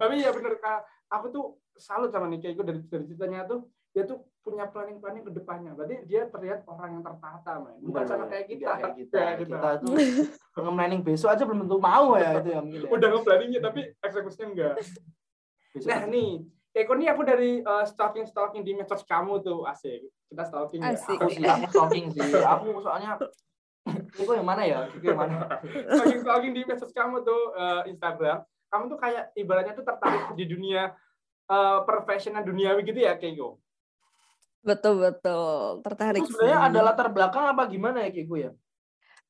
Tapi 0.00 0.14
ya 0.20 0.30
bener 0.30 0.54
kak, 0.60 0.80
aku 1.10 1.26
tuh 1.34 1.44
salut 1.80 2.12
sama 2.12 2.28
Nika 2.28 2.52
itu 2.52 2.62
dari, 2.62 2.80
dari 2.86 3.04
ceritanya 3.08 3.48
tuh 3.48 3.66
dia 3.90 4.06
tuh 4.06 4.22
punya 4.40 4.70
planning-planning 4.70 5.26
ke 5.26 5.32
depannya. 5.34 5.74
Berarti 5.74 6.06
dia 6.06 6.30
terlihat 6.30 6.62
orang 6.70 7.00
yang 7.00 7.04
tertata, 7.04 7.58
man. 7.58 7.76
Bukan 7.82 8.04
sama 8.06 8.24
kayak 8.30 8.46
kita. 8.46 8.70
Kayak 8.78 8.94
kita, 8.96 9.18
kayak 9.18 9.36
kita. 9.42 9.56
kita 9.58 9.70
tuh 9.82 9.94
nge-planning 10.62 11.00
besok 11.02 11.28
aja 11.34 11.42
belum 11.42 11.60
tentu 11.66 11.78
mau 11.82 12.14
ya 12.14 12.30
itu 12.38 12.48
ya 12.54 12.60
mungkin. 12.62 12.80
Ya. 12.86 12.88
Udah 12.88 13.08
nge-planningnya 13.16 13.60
tapi 13.60 13.80
eksekusinya 13.98 14.46
enggak. 14.54 14.74
Besok 15.74 15.90
nah, 15.90 16.02
nih, 16.06 16.30
Eko 16.70 16.92
nih 16.94 17.08
aku 17.10 17.22
dari 17.26 17.50
uh, 17.66 17.84
stalking 17.86 18.26
stalking 18.30 18.62
di 18.62 18.72
medsos 18.78 19.02
kamu 19.02 19.42
tuh 19.42 19.66
asik. 19.66 20.06
Kita 20.30 20.46
stalking 20.46 20.80
asik. 20.86 21.18
ya. 21.18 21.26
Aku 21.26 21.28
sih 21.34 21.44
aku 21.46 21.66
stalking 21.74 22.06
sih. 22.14 22.22
Aku 22.38 22.66
soalnya 22.78 23.18
Eko 24.18 24.32
yang 24.38 24.46
mana 24.46 24.62
ya? 24.62 24.86
Eko 24.86 25.04
yang 25.14 25.20
mana? 25.20 25.58
stalking 25.98 26.20
stalking 26.22 26.52
di 26.54 26.62
medsos 26.62 26.94
kamu 26.94 27.26
tuh 27.26 27.42
uh, 27.58 27.82
Instagram 27.90 28.46
kamu 28.70 28.84
tuh 28.86 28.98
kayak 29.02 29.24
ibaratnya 29.34 29.74
tuh 29.74 29.82
tertarik 29.82 30.30
di 30.38 30.46
dunia 30.46 30.94
uh, 31.50 31.82
profesional 31.82 32.46
duniawi 32.46 32.86
gitu 32.86 33.02
ya 33.02 33.18
Keiko? 33.18 33.58
Betul 34.62 35.02
betul 35.02 35.82
tertarik. 35.82 36.22
Itu 36.22 36.38
sebenarnya 36.38 36.60
ada 36.70 36.80
latar 36.86 37.08
belakang 37.10 37.44
apa 37.50 37.66
gimana 37.66 38.06
ya 38.06 38.10
Keiko 38.14 38.36
ya? 38.38 38.50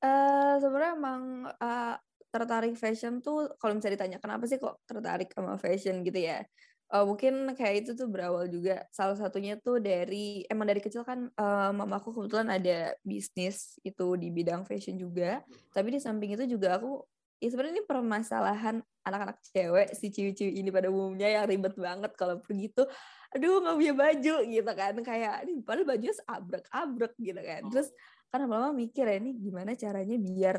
Uh, 0.01 0.61
sebenarnya 0.61 0.93
emang 0.97 1.23
uh, 1.49 1.97
tertarik 2.31 2.77
fashion 2.77 3.19
tuh 3.25 3.51
kalau 3.59 3.75
misalnya 3.75 3.97
ditanya 4.01 4.19
kenapa 4.23 4.45
sih 4.47 4.61
kok 4.61 4.79
tertarik 4.85 5.33
sama 5.33 5.57
fashion 5.57 6.05
gitu 6.05 6.21
ya? 6.21 6.45
Uh, 6.91 7.07
mungkin 7.07 7.55
kayak 7.55 7.87
itu 7.87 7.91
tuh 7.95 8.11
berawal 8.11 8.51
juga 8.51 8.83
salah 8.91 9.15
satunya 9.15 9.55
tuh 9.55 9.79
dari 9.79 10.43
emang 10.51 10.67
dari 10.67 10.83
kecil 10.83 11.07
kan 11.07 11.31
uh, 11.39 11.71
mamaku 11.71 12.11
kebetulan 12.11 12.51
ada 12.51 12.99
bisnis 13.07 13.79
itu 13.87 14.19
di 14.19 14.27
bidang 14.35 14.67
fashion 14.67 14.99
juga 14.99 15.39
tapi 15.71 15.95
di 15.95 16.03
samping 16.03 16.35
itu 16.35 16.51
juga 16.51 16.83
aku 16.83 16.99
ya 17.41 17.49
sebenarnya 17.49 17.81
ini 17.81 17.85
permasalahan 17.89 18.77
anak-anak 19.01 19.41
cewek 19.51 19.89
si 19.97 20.13
ciwi-ciwi 20.13 20.61
ini 20.61 20.69
pada 20.69 20.93
umumnya 20.93 21.27
yang 21.27 21.49
ribet 21.49 21.73
banget 21.75 22.13
kalau 22.15 22.37
pergi 22.39 22.69
tuh 22.71 22.85
aduh 23.33 23.65
nggak 23.65 23.77
punya 23.81 23.95
baju 23.97 24.35
gitu 24.45 24.73
kan. 24.77 24.95
Kayak 25.01 25.37
ini 25.49 25.65
padahal 25.65 25.87
bajunya 25.89 26.15
abrek-abrek 26.29 27.13
gitu 27.17 27.41
kan. 27.41 27.63
Terus 27.73 27.89
kan 28.29 28.39
lama-lama 28.45 28.77
mikir 28.77 29.09
ya 29.09 29.17
ini 29.19 29.35
gimana 29.41 29.73
caranya 29.75 30.17
biar 30.21 30.57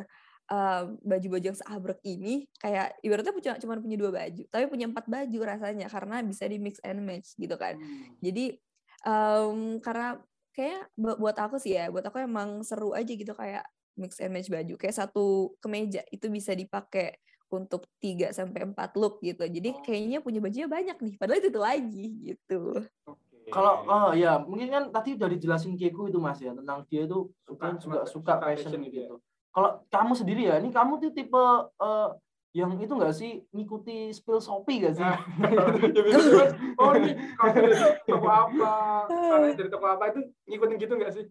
baju-baju 1.01 1.45
yang 1.47 1.55
seabrek 1.55 2.03
ini 2.03 2.43
kayak 2.59 2.99
ibaratnya 2.99 3.31
cuma 3.31 3.55
cuma 3.55 3.73
punya 3.79 3.95
dua 3.95 4.11
baju 4.11 4.43
tapi 4.51 4.67
punya 4.67 4.85
empat 4.91 5.07
baju 5.07 5.39
rasanya 5.47 5.87
karena 5.87 6.19
bisa 6.27 6.43
di 6.43 6.59
mix 6.59 6.75
and 6.83 6.99
match 7.07 7.39
gitu 7.39 7.55
kan. 7.55 7.79
Hmm. 7.79 8.19
jadi 8.19 8.59
um, 9.07 9.79
karena 9.79 10.19
kayak 10.51 10.91
buat 10.99 11.39
aku 11.39 11.55
sih 11.55 11.79
ya 11.79 11.87
buat 11.87 12.03
aku 12.03 12.27
emang 12.27 12.67
seru 12.67 12.91
aja 12.91 13.07
gitu 13.07 13.31
kayak 13.31 13.63
mix 13.99 14.19
and 14.23 14.31
match 14.31 14.47
baju 14.47 14.73
kayak 14.79 14.95
satu 14.95 15.55
kemeja 15.59 16.01
itu 16.11 16.27
bisa 16.31 16.55
dipakai 16.55 17.19
untuk 17.51 17.83
3 17.99 18.31
sampai 18.31 18.63
4 18.71 18.79
look 18.95 19.19
gitu. 19.19 19.43
Jadi 19.43 19.69
oh. 19.75 19.83
kayaknya 19.83 20.23
punya 20.23 20.39
bajunya 20.39 20.71
banyak 20.71 20.97
nih. 21.03 21.13
Padahal 21.19 21.39
itu, 21.43 21.49
itu 21.51 21.61
lagi 21.61 22.07
gitu. 22.31 22.61
Kalau 23.51 23.83
oh 23.83 24.11
ya, 24.15 24.39
mungkin 24.39 24.71
kan 24.71 24.83
tadi 24.95 25.19
udah 25.19 25.27
dijelasin 25.27 25.75
Keku 25.75 26.07
itu 26.07 26.21
Mas 26.23 26.39
ya 26.39 26.55
tentang 26.55 26.87
dia 26.87 27.03
itu 27.03 27.27
suka 27.43 27.75
juga 27.75 27.79
suka, 27.83 27.97
suka 28.07 28.33
fashion, 28.39 28.71
fashion 28.71 28.81
gitu. 28.87 28.97
Ya. 29.03 29.09
Kalau 29.51 29.69
kamu 29.91 30.13
sendiri 30.15 30.41
ya, 30.47 30.55
ini 30.63 30.71
kamu 30.71 31.03
tuh 31.03 31.11
tipe 31.11 31.35
uh, 31.35 32.09
yang 32.51 32.75
itu 32.79 32.91
enggak 32.95 33.15
sih 33.15 33.43
ngikuti 33.51 34.11
spill 34.15 34.39
Shopee 34.39 34.83
gak 34.83 34.95
sih? 34.95 35.03
Nah, 35.03 35.19
ya, 36.11 36.19
oh 36.79 36.91
ini 36.95 37.11
kalau 37.35 37.51
dari 37.55 37.75
toko 38.07 38.27
apa, 38.27 38.73
karena 39.31 39.47
dari 39.55 39.69
toko 39.71 39.85
apa 39.87 40.03
itu 40.15 40.19
ngikutin 40.47 40.77
gitu 40.79 40.93
enggak 40.95 41.13
sih? 41.15 41.25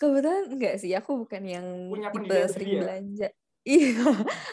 Kebetulan 0.00 0.48
enggak 0.48 0.74
sih, 0.80 0.96
aku 0.96 1.28
bukan 1.28 1.42
yang 1.44 1.66
Punya 1.92 2.08
tipe 2.08 2.36
sering 2.48 2.70
ya? 2.72 2.80
belanja. 2.80 3.28
Iya, 3.60 3.92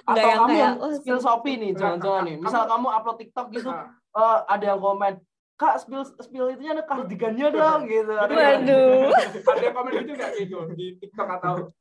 Atau 0.04 0.20
yang 0.20 0.40
kamu 0.44 0.52
kayak 0.52 0.72
oh 0.84 0.92
spill 1.00 1.20
Shopee 1.24 1.56
nih, 1.56 1.72
jangan-jangan 1.72 2.28
nih. 2.28 2.36
Misal 2.44 2.68
kamu 2.68 2.88
upload 2.92 3.18
TikTok 3.24 3.48
gitu, 3.56 3.72
Nah, 3.72 3.88
eh, 3.96 4.40
ada 4.52 4.66
yang 4.68 4.82
komen, 4.84 5.14
Kak, 5.56 5.76
spill 5.80 6.04
spill 6.04 6.52
itunya 6.52 6.76
ada 6.76 6.84
kardigannya 6.84 7.48
dong 7.56 7.88
gitu. 7.88 8.12
Waduh. 8.12 9.08
ada 9.56 9.64
yang 9.64 9.76
komen 9.80 9.92
gitu 9.96 10.12
nggak 10.12 10.32
kayak 10.36 10.44
gitu 10.44 10.58
di 10.76 10.86
TikTok 11.00 11.30
atau 11.40 11.72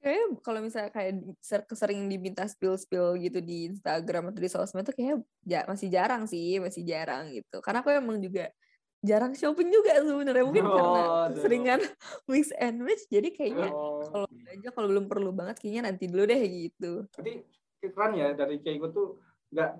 Kayaknya 0.00 0.26
kalau 0.40 0.60
misalnya 0.62 0.90
kayak 0.94 1.12
sering 1.74 2.06
diminta 2.06 2.46
spill-spill 2.46 3.18
gitu 3.18 3.42
di 3.42 3.66
Instagram 3.68 4.30
atau 4.30 4.40
di 4.40 4.48
sosmed 4.48 4.86
tuh 4.86 4.94
kayak 4.94 5.18
ja- 5.42 5.66
masih 5.66 5.90
jarang 5.90 6.24
sih, 6.24 6.56
masih 6.56 6.86
jarang 6.86 7.36
gitu. 7.36 7.58
Karena 7.60 7.84
aku 7.84 7.92
emang 7.92 8.16
juga 8.16 8.48
jarang 9.06 9.32
shopping 9.32 9.70
juga 9.70 10.02
sebenarnya 10.02 10.42
mungkin 10.42 10.66
karena 10.66 11.00
Oh, 11.00 11.24
aduh. 11.30 11.38
seringan 11.38 11.80
mix 12.30 12.50
and 12.52 12.82
match 12.82 13.06
jadi 13.06 13.28
kayaknya 13.30 13.70
oh, 13.70 14.02
kalau 14.04 14.26
belanja 14.28 14.68
kalau 14.74 14.88
belum 14.90 15.06
perlu 15.06 15.30
banget 15.30 15.56
kayaknya 15.56 15.82
nanti 15.86 16.04
dulu 16.06 16.26
deh 16.26 16.40
gitu. 16.42 16.92
berarti 17.14 17.34
keren 17.86 18.12
ya 18.12 18.34
dari 18.34 18.58
Keiko 18.58 18.90
tuh 18.90 19.06
nggak 19.46 19.70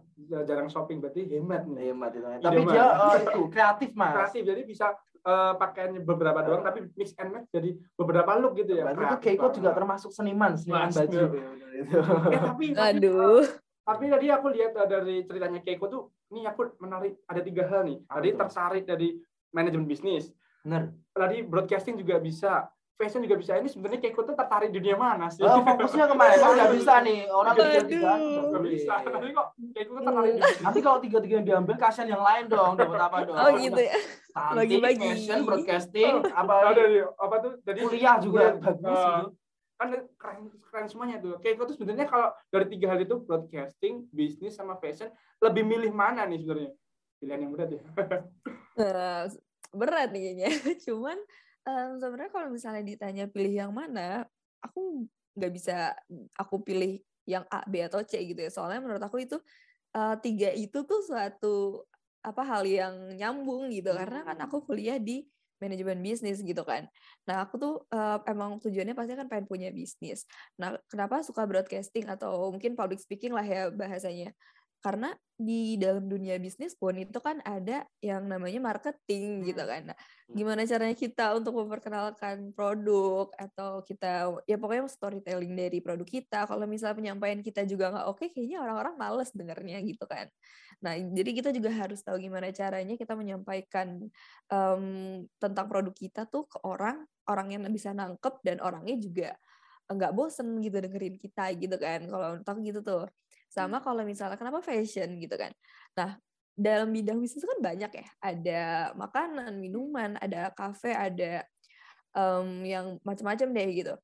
jarang 0.46 0.70
shopping 0.70 1.02
berarti 1.02 1.26
hemat 1.26 1.66
nih 1.66 1.90
Hemat 1.90 2.14
itu. 2.14 2.26
Tapi 2.38 2.60
dia 2.64 2.84
eh, 2.86 3.16
itu 3.20 3.40
kreatif, 3.50 3.90
Mas. 3.92 4.14
kreatif 4.14 4.42
jadi 4.46 4.62
bisa 4.62 4.86
eh, 5.20 5.52
pakaiannya 5.58 6.00
beberapa 6.00 6.38
doang 6.40 6.62
tapi 6.62 6.86
mix 6.94 7.10
and 7.18 7.34
match 7.34 7.50
jadi 7.50 7.74
beberapa 7.92 8.30
look 8.38 8.54
gitu 8.54 8.78
ya 8.78 8.86
Berarti 8.86 9.02
itu 9.02 9.16
Keiko 9.26 9.50
juga 9.50 9.74
termasuk 9.74 10.14
seniman, 10.14 10.54
seniman 10.54 10.86
Mas, 10.86 10.94
baju. 10.94 11.18
iya. 11.18 11.26
bener 11.26 11.70
itu. 11.76 11.98
eh 12.30 12.40
tapi 12.40 12.64
tapi, 12.72 12.88
Aduh. 12.94 13.42
tapi 13.42 13.65
tadi 13.86 14.26
aku 14.28 14.46
lihat 14.50 14.72
eh, 14.74 14.88
dari 14.88 15.16
ceritanya 15.22 15.60
Keiko 15.62 15.86
tuh 15.86 16.02
ini 16.28 16.42
aku 16.42 16.74
menarik 16.82 17.22
ada 17.24 17.38
tiga 17.38 17.62
hal 17.66 17.86
nih 17.86 18.02
Apa 18.02 18.18
tadi 18.18 18.28
tuh? 18.28 18.38
tertarik 18.42 18.84
dari 18.84 19.08
manajemen 19.54 19.86
bisnis 19.86 20.34
Bener. 20.66 20.90
tadi 21.14 21.46
broadcasting 21.46 21.94
juga 21.94 22.18
bisa 22.18 22.66
fashion 22.96 23.20
juga 23.22 23.36
bisa 23.36 23.54
ini 23.54 23.68
sebenarnya 23.68 24.00
Keiko 24.02 24.24
tuh 24.24 24.34
tertarik 24.34 24.72
di 24.72 24.80
dunia 24.80 24.96
mana 24.96 25.28
sih 25.28 25.44
Oh, 25.44 25.60
fokusnya 25.62 26.08
ke 26.08 26.16
mana? 26.16 26.32
Kan 26.34 26.50
nggak 26.56 26.72
bisa 26.74 26.94
nih, 27.04 27.28
orang 27.28 27.52
Aduh. 27.52 27.62
tiga-tiga. 27.68 28.12
Nggak 28.16 28.62
bisa 28.66 28.92
tapi 29.04 29.26
kok 29.30 29.46
Keiko 29.76 29.90
tuh 29.92 30.02
tertarik 30.02 30.32
di 30.32 30.40
Nanti 30.64 30.78
kalau 30.80 30.98
tiga-tiga 30.98 31.34
yang 31.36 31.46
diambil, 31.46 31.74
kasihan 31.76 32.08
yang 32.08 32.24
lain 32.24 32.44
dong. 32.48 32.72
Dapat 32.74 32.96
apa 32.98 33.16
dong? 33.22 33.36
Oh 33.36 33.48
gitu 33.52 33.80
ya. 33.84 33.94
Stunting, 34.32 34.56
Bagi-bagi. 34.56 35.08
fashion, 35.12 35.38
broadcasting, 35.44 36.12
apa 36.26 36.54
ada 36.66 36.82
di 36.88 36.98
apa 37.04 37.34
tuh 37.38 37.52
jadi 37.62 37.80
kuliah 37.84 38.16
juga 38.16 38.42
bagus 38.56 38.96
eh, 38.96 39.12
gitu. 39.20 39.28
Kan 39.76 39.92
keren 40.16 40.48
keren 40.72 40.86
semuanya 40.88 41.20
tuh 41.20 41.36
Keiko 41.44 41.68
tuh 41.68 41.76
sebenarnya 41.76 42.08
kalau 42.08 42.32
dari 42.48 42.66
tiga 42.72 42.96
hal 42.96 43.00
itu 43.04 43.20
broadcasting 43.20 44.08
bisnis 44.08 44.56
sama 44.56 44.80
fashion 44.80 45.12
lebih 45.44 45.68
milih 45.68 45.92
mana 45.92 46.24
nih 46.24 46.40
sebenarnya 46.40 46.72
pilihan 47.20 47.40
yang 47.44 47.52
berat 47.52 47.70
ya 47.76 47.82
berat 49.76 50.08
nih 50.10 50.22
kayaknya. 50.32 50.48
Cuman 50.88 51.18
em, 51.68 51.90
sebenarnya 52.00 52.32
kalau 52.32 52.48
misalnya 52.48 52.82
ditanya 52.82 53.24
pilih 53.28 53.52
yang 53.52 53.72
mana, 53.76 54.24
aku 54.64 55.06
nggak 55.36 55.52
bisa 55.52 55.92
aku 56.32 56.64
pilih 56.64 57.04
yang 57.28 57.44
A, 57.52 57.66
B 57.68 57.84
atau 57.84 58.00
C 58.02 58.16
gitu 58.24 58.40
ya. 58.40 58.50
Soalnya 58.52 58.80
menurut 58.80 59.02
aku 59.04 59.20
itu 59.20 59.36
eh, 59.92 60.16
tiga 60.24 60.50
itu 60.56 60.82
tuh 60.88 61.00
suatu 61.04 61.84
apa 62.24 62.42
hal 62.42 62.62
yang 62.64 62.94
nyambung 63.14 63.68
gitu. 63.70 63.92
Karena 63.92 64.24
kan 64.24 64.38
aku 64.46 64.64
kuliah 64.64 64.96
di 64.96 65.26
manajemen 65.62 65.98
bisnis 66.00 66.40
gitu 66.44 66.62
kan. 66.62 66.88
Nah 67.28 67.44
aku 67.44 67.54
tuh 67.56 67.74
eh, 67.90 68.18
emang 68.28 68.60
tujuannya 68.60 68.94
pasti 68.96 69.12
kan 69.16 69.26
pengen 69.30 69.46
punya 69.48 69.68
bisnis. 69.72 70.24
Nah 70.60 70.76
kenapa 70.88 71.20
suka 71.24 71.44
broadcasting 71.48 72.06
atau 72.08 72.52
mungkin 72.52 72.76
public 72.76 73.00
speaking 73.00 73.32
lah 73.32 73.44
ya 73.44 73.68
bahasanya 73.72 74.32
karena 74.86 75.10
di 75.34 75.74
dalam 75.74 76.06
dunia 76.06 76.38
bisnis 76.38 76.78
pun 76.78 76.94
itu 76.94 77.18
kan 77.18 77.42
ada 77.42 77.82
yang 77.98 78.22
namanya 78.22 78.62
marketing 78.62 79.42
gitu 79.42 79.66
kan. 79.66 79.90
Nah, 79.90 79.98
gimana 80.30 80.62
caranya 80.62 80.94
kita 80.94 81.34
untuk 81.34 81.58
memperkenalkan 81.58 82.54
produk 82.54 83.26
atau 83.34 83.82
kita 83.82 84.30
ya 84.46 84.54
pokoknya 84.62 84.86
storytelling 84.86 85.58
dari 85.58 85.82
produk 85.82 86.06
kita. 86.06 86.46
Kalau 86.46 86.70
misalnya 86.70 87.02
penyampaian 87.02 87.42
kita 87.42 87.66
juga 87.66 87.90
nggak 87.90 88.06
oke, 88.14 88.30
kayaknya 88.30 88.62
orang-orang 88.62 88.94
males 88.94 89.34
dengernya 89.34 89.82
gitu 89.82 90.06
kan. 90.06 90.30
Nah, 90.86 90.94
jadi 90.94 91.30
kita 91.34 91.50
juga 91.50 91.74
harus 91.74 92.06
tahu 92.06 92.22
gimana 92.22 92.54
caranya 92.54 92.94
kita 92.94 93.18
menyampaikan 93.18 94.06
em, 94.54 94.84
tentang 95.42 95.66
produk 95.66 95.92
kita 95.98 96.30
tuh 96.30 96.46
ke 96.46 96.62
orang, 96.62 97.02
orang 97.26 97.58
yang 97.58 97.62
bisa 97.74 97.90
nangkep 97.90 98.38
dan 98.46 98.62
orangnya 98.62 98.94
juga 99.02 99.34
nggak 99.90 100.12
bosen 100.16 100.58
gitu 100.62 100.78
dengerin 100.82 101.16
kita 101.20 101.54
gitu 101.58 101.76
kan. 101.78 102.00
Kalau 102.06 102.26
menurut 102.36 102.48
aku 102.48 102.60
gitu 102.66 102.80
tuh. 102.82 103.04
Sama 103.50 103.78
kalau 103.84 104.02
misalnya 104.02 104.36
kenapa 104.38 104.60
fashion 104.64 105.16
gitu 105.22 105.34
kan. 105.38 105.52
Nah, 105.96 106.18
dalam 106.56 106.90
bidang 106.90 107.18
bisnis 107.22 107.44
kan 107.46 107.60
banyak 107.62 107.90
ya. 107.92 108.06
Ada 108.20 108.62
makanan, 108.98 109.58
minuman, 109.60 110.16
ada 110.20 110.50
kafe, 110.52 110.92
ada 110.92 111.44
em, 112.16 112.48
yang 112.66 112.86
macam-macam 113.06 113.48
deh 113.52 113.68
gitu. 113.84 113.94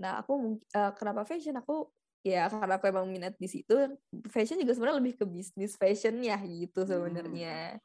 Nah, 0.00 0.20
aku 0.22 0.60
eh, 0.74 0.92
kenapa 0.96 1.24
fashion? 1.28 1.56
Aku 1.60 1.90
ya 2.26 2.50
karena 2.50 2.74
aku 2.80 2.90
emang 2.90 3.06
minat 3.06 3.34
di 3.38 3.46
situ. 3.46 3.74
Fashion 4.32 4.58
juga 4.58 4.74
sebenarnya 4.74 4.98
lebih 4.98 5.14
ke 5.20 5.24
bisnis 5.28 5.78
fashionnya 5.78 6.36
gitu 6.46 6.82
sebenarnya. 6.88 7.78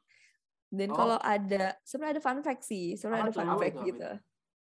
Dan 0.72 0.88
Oh. 0.90 0.96
kalau 0.96 1.18
ada 1.20 1.76
sebenarnya 1.84 2.18
ada 2.18 2.24
fun 2.24 2.40
fact 2.40 2.64
sih. 2.64 2.96
Sebenarnya 2.96 3.28
ada 3.28 3.34
fun 3.36 3.50
fact 3.60 3.78
itu? 3.84 4.08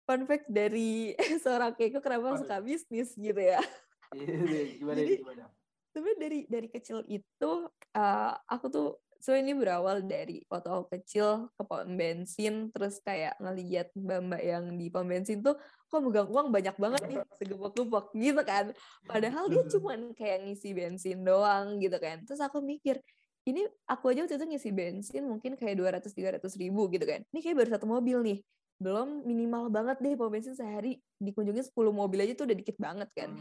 Fun 0.05 0.21
fact 0.23 0.45
dari 0.47 1.11
seorang 1.43 1.73
Keiko 1.73 1.97
kenapa 1.97 2.37
Apa 2.37 2.39
suka 2.45 2.57
bisnis 2.61 3.13
gitu 3.13 3.41
ya. 3.41 3.59
Iya, 4.15 4.79
Gimana 4.79 5.01
Jadi- 5.01 5.17
gimana? 5.19 5.45
sebenarnya 5.89 6.19
dari 6.21 6.39
dari 6.45 6.67
kecil 6.69 7.03
itu 7.07 7.51
eh, 7.91 8.31
aku 8.47 8.65
tuh 8.69 8.89
so 9.17 9.31
ini 9.31 9.55
berawal 9.55 10.03
dari 10.03 10.43
waktu 10.45 10.67
aku 10.69 10.91
kecil 10.93 11.49
ke 11.55 11.63
pom 11.65 11.87
bensin 11.95 12.67
terus 12.69 12.99
kayak 13.01 13.39
ngeliat 13.39 13.89
mbak-mbak 13.95 14.43
yang 14.43 14.75
di 14.75 14.91
pom 14.91 15.07
bensin 15.07 15.39
tuh 15.41 15.57
kok 15.89 15.99
megang 16.03 16.27
uang 16.29 16.51
banyak 16.53 16.75
banget 16.75 17.01
nih 17.09 17.17
segepok-gepok 17.41 18.13
gitu 18.13 18.41
kan. 18.45 18.65
Padahal 19.03 19.49
dia 19.49 19.63
cuman 19.65 20.13
kayak 20.13 20.37
ngisi 20.45 20.69
bensin 20.75 21.25
doang 21.25 21.81
gitu 21.81 21.97
kan. 21.97 22.21
Terus 22.23 22.39
aku 22.39 22.61
mikir 22.61 23.01
ini 23.47 23.65
aku 23.89 24.13
aja 24.13 24.23
waktu 24.23 24.37
itu 24.37 24.45
ngisi 24.45 24.69
bensin 24.71 25.23
mungkin 25.25 25.57
kayak 25.57 25.75
200 25.81 26.11
300 26.13 26.61
ribu 26.61 26.87
gitu 26.93 27.03
kan. 27.03 27.25
Ini 27.33 27.39
kayak 27.41 27.55
baru 27.57 27.69
satu 27.73 27.87
mobil 27.89 28.19
nih 28.21 28.39
belum 28.75 29.23
minimal 29.23 29.71
banget 29.71 29.97
deh 30.03 30.13
pom 30.13 30.27
bensin 30.27 30.51
sehari 30.51 30.99
dikunjungi 31.17 31.63
10 31.63 31.71
mobil 31.89 32.19
aja 32.21 32.33
tuh 32.35 32.45
udah 32.47 32.57
dikit 32.57 32.75
banget 32.75 33.07
kan. 33.15 33.31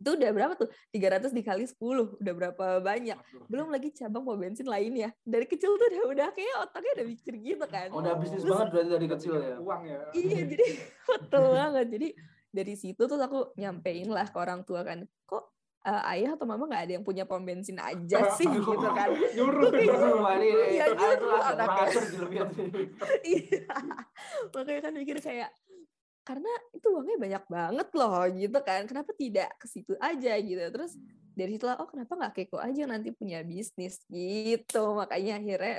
Itu 0.00 0.16
udah 0.16 0.30
berapa 0.32 0.52
tuh? 0.56 0.72
300 0.96 1.28
dikali 1.28 1.68
10 1.68 1.76
udah 2.16 2.32
berapa 2.32 2.66
banyak. 2.80 3.20
Belum 3.52 3.68
lagi 3.68 3.92
cabang 3.92 4.24
pom 4.24 4.40
bensin 4.40 4.64
lainnya 4.64 5.12
dari 5.22 5.44
kecil 5.44 5.76
tuh 5.76 5.86
udah 5.92 6.00
udah 6.08 6.28
kayak 6.32 6.56
otaknya 6.64 6.90
udah 6.96 7.06
mikir 7.06 7.32
gitu 7.36 7.64
kan. 7.68 7.88
Oh, 7.92 8.00
udah 8.00 8.16
bisnis 8.16 8.40
Terus- 8.40 8.56
banget 8.56 8.68
berarti 8.72 8.90
dari 8.96 9.06
kecil 9.12 9.32
ya. 9.36 9.56
uang 9.60 9.82
ya. 9.84 9.98
Iya 10.16 10.40
jadi 10.48 10.66
betul 11.12 11.44
banget. 11.52 11.86
Jadi 11.92 12.08
dari 12.50 12.74
situ 12.74 13.02
tuh 13.04 13.18
aku 13.20 13.52
nyampein 13.60 14.08
lah 14.08 14.24
ke 14.24 14.36
orang 14.40 14.64
tua 14.64 14.80
kan. 14.88 15.04
Kok 15.28 15.44
eh, 15.80 16.02
ayah 16.16 16.36
atau 16.36 16.44
mama 16.44 16.68
nggak 16.68 16.82
ada 16.84 16.92
yang 17.00 17.04
punya 17.04 17.24
pom 17.24 17.40
bensin 17.40 17.80
aja 17.80 18.18
sih 18.38 18.46
gitu 18.46 18.88
kan. 18.92 19.08
Nyuruh 19.36 19.70
Kayak. 19.72 19.96
Wah, 20.20 20.36
ini 20.36 20.76
Iya, 20.76 20.86
nyuruh. 20.92 21.40
Agak 21.40 21.56
anaknya. 21.56 21.84
gitu, 21.88 22.62
nih. 22.68 22.86
iya. 23.38 23.74
Makanya 24.52 24.80
kan 24.84 24.92
mikir 24.96 25.16
kayak 25.20 25.50
karena 26.20 26.52
itu 26.76 26.86
uangnya 26.92 27.16
banyak 27.16 27.44
banget 27.48 27.88
loh 27.96 28.16
gitu 28.36 28.58
kan. 28.60 28.80
Kenapa 28.84 29.10
tidak 29.16 29.50
ke 29.56 29.66
situ 29.66 29.96
aja 29.98 30.32
gitu. 30.36 30.60
Terus 30.60 30.92
dari 31.32 31.56
situ 31.56 31.64
oh 31.64 31.88
kenapa 31.88 32.12
nggak 32.14 32.34
keko 32.36 32.60
aja 32.60 32.84
nanti 32.84 33.10
punya 33.16 33.40
bisnis 33.40 34.04
gitu. 34.12 34.94
Makanya 34.94 35.40
akhirnya 35.40 35.76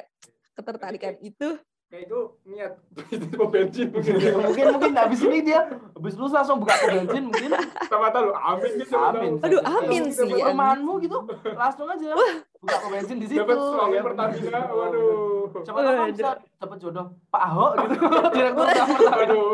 ketertarikan 0.58 1.16
itu 1.22 1.56
kayak 1.92 2.08
itu 2.08 2.20
niat 2.46 2.72
pom 3.36 3.52
bensin 3.52 3.92
mungkin 3.92 4.14
Mungkin 4.16 4.34
mungkin 4.42 4.66
mungkin 4.72 4.92
habis 4.96 5.20
ini 5.22 5.44
dia 5.44 5.60
habis 5.92 6.16
lulus 6.16 6.32
langsung 6.32 6.58
buka 6.58 6.72
pom 6.74 6.90
bensin 6.98 7.24
mungkin 7.28 7.52
sama 7.86 8.08
tahu 8.10 8.32
amin 8.32 8.72
gitu 8.80 8.96
amin. 8.96 9.32
Aduh, 9.38 9.60
Dapat 9.60 9.76
amin 9.84 10.04
sih. 10.08 10.32
Perumahanmu 10.32 10.94
gitu 11.00 11.18
langsung 11.52 11.86
aja 11.86 12.16
buka 12.58 12.76
pom 12.80 12.92
bensin 12.92 13.18
di 13.18 13.28
situ. 13.28 13.44
dapat 13.44 13.58
suami 13.60 13.94
ya. 13.94 14.02
Pertamina 14.02 14.60
waduh 14.66 15.20
Siapa 15.52 15.78
tahu 15.78 15.96
bisa 16.08 16.32
dapat 16.56 16.78
jodoh 16.80 17.06
Pak 17.28 17.42
Ahok 17.44 17.72
gitu. 17.76 17.96
Direktur 18.34 18.64
utama 18.64 18.94
Pertamina. 18.96 19.12
waduh 19.12 19.50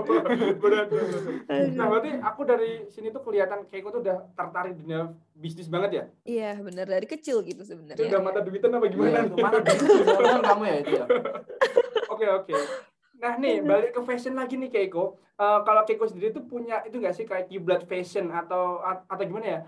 berat 0.56 0.88
Aduh. 1.48 1.74
nah 1.74 1.86
berarti 1.88 2.10
aku 2.22 2.42
dari 2.44 2.72
sini 2.88 3.10
tuh 3.10 3.22
kelihatan 3.24 3.66
Keiko 3.66 3.90
tuh 3.90 4.06
udah 4.06 4.30
tertarik 4.32 4.78
dunia 4.78 5.10
bisnis 5.34 5.66
banget 5.66 5.90
ya 5.92 6.04
iya 6.24 6.52
benar 6.56 6.86
dari 6.86 7.06
kecil 7.06 7.42
gitu 7.42 7.58
itu 7.58 7.66
sebenarnya 7.66 8.06
udah 8.06 8.22
mata 8.22 8.40
duitan 8.40 8.70
apa 8.72 8.86
gimana 8.86 9.26
Gimana? 9.26 9.58
Mana 9.58 9.58
jangan 10.22 10.44
kamu 10.46 10.64
ya 10.64 10.76
itu 10.78 10.92
ya. 10.94 11.06
Oke 12.18 12.26
oke. 12.26 12.56
Nah 13.22 13.38
nih 13.38 13.62
balik 13.62 13.94
ke 13.94 14.02
fashion 14.02 14.34
lagi 14.34 14.58
nih 14.58 14.74
Keiko. 14.74 15.22
Eh, 15.38 15.60
kalau 15.62 15.86
Keiko 15.86 16.10
sendiri 16.10 16.34
tuh 16.34 16.42
punya 16.50 16.82
itu 16.82 16.98
nggak 16.98 17.14
sih 17.14 17.30
kayak 17.30 17.46
kiblat 17.46 17.86
fashion 17.86 18.34
atau 18.34 18.82
atau 18.82 19.22
gimana 19.22 19.46
ya? 19.46 19.60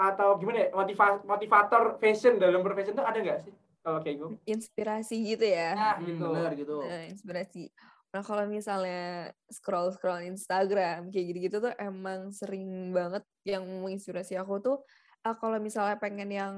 Atau 0.00 0.40
gimana 0.40 0.64
ya 0.64 0.68
motiva- 0.72 1.20
motivator 1.28 2.00
fashion 2.00 2.40
dalam 2.40 2.64
berfashion 2.64 2.96
tuh 2.96 3.04
ada 3.04 3.20
nggak 3.20 3.44
sih 3.44 3.52
kalau 3.84 4.00
Keiko? 4.00 4.32
inspirasi 4.48 5.36
gitu 5.36 5.44
ya 5.44 5.76
Nah 5.76 5.94
Hmm, 6.00 6.08
gitu. 6.08 6.24
benar 6.32 6.52
gitu. 6.56 6.76
Nah, 6.80 7.04
inspirasi. 7.04 7.64
Nah, 8.10 8.24
kalau 8.26 8.42
misalnya 8.48 9.30
scroll-scroll 9.52 10.24
Instagram 10.24 11.12
kayak 11.12 11.26
gitu-gitu 11.30 11.56
tuh 11.60 11.72
emang 11.76 12.32
sering 12.32 12.96
banget 12.96 13.22
yang 13.44 13.62
menginspirasi 13.84 14.40
aku 14.40 14.56
tuh 14.64 14.76
ah, 15.20 15.36
kalau 15.36 15.60
misalnya 15.60 16.00
pengen 16.00 16.32
yang 16.32 16.54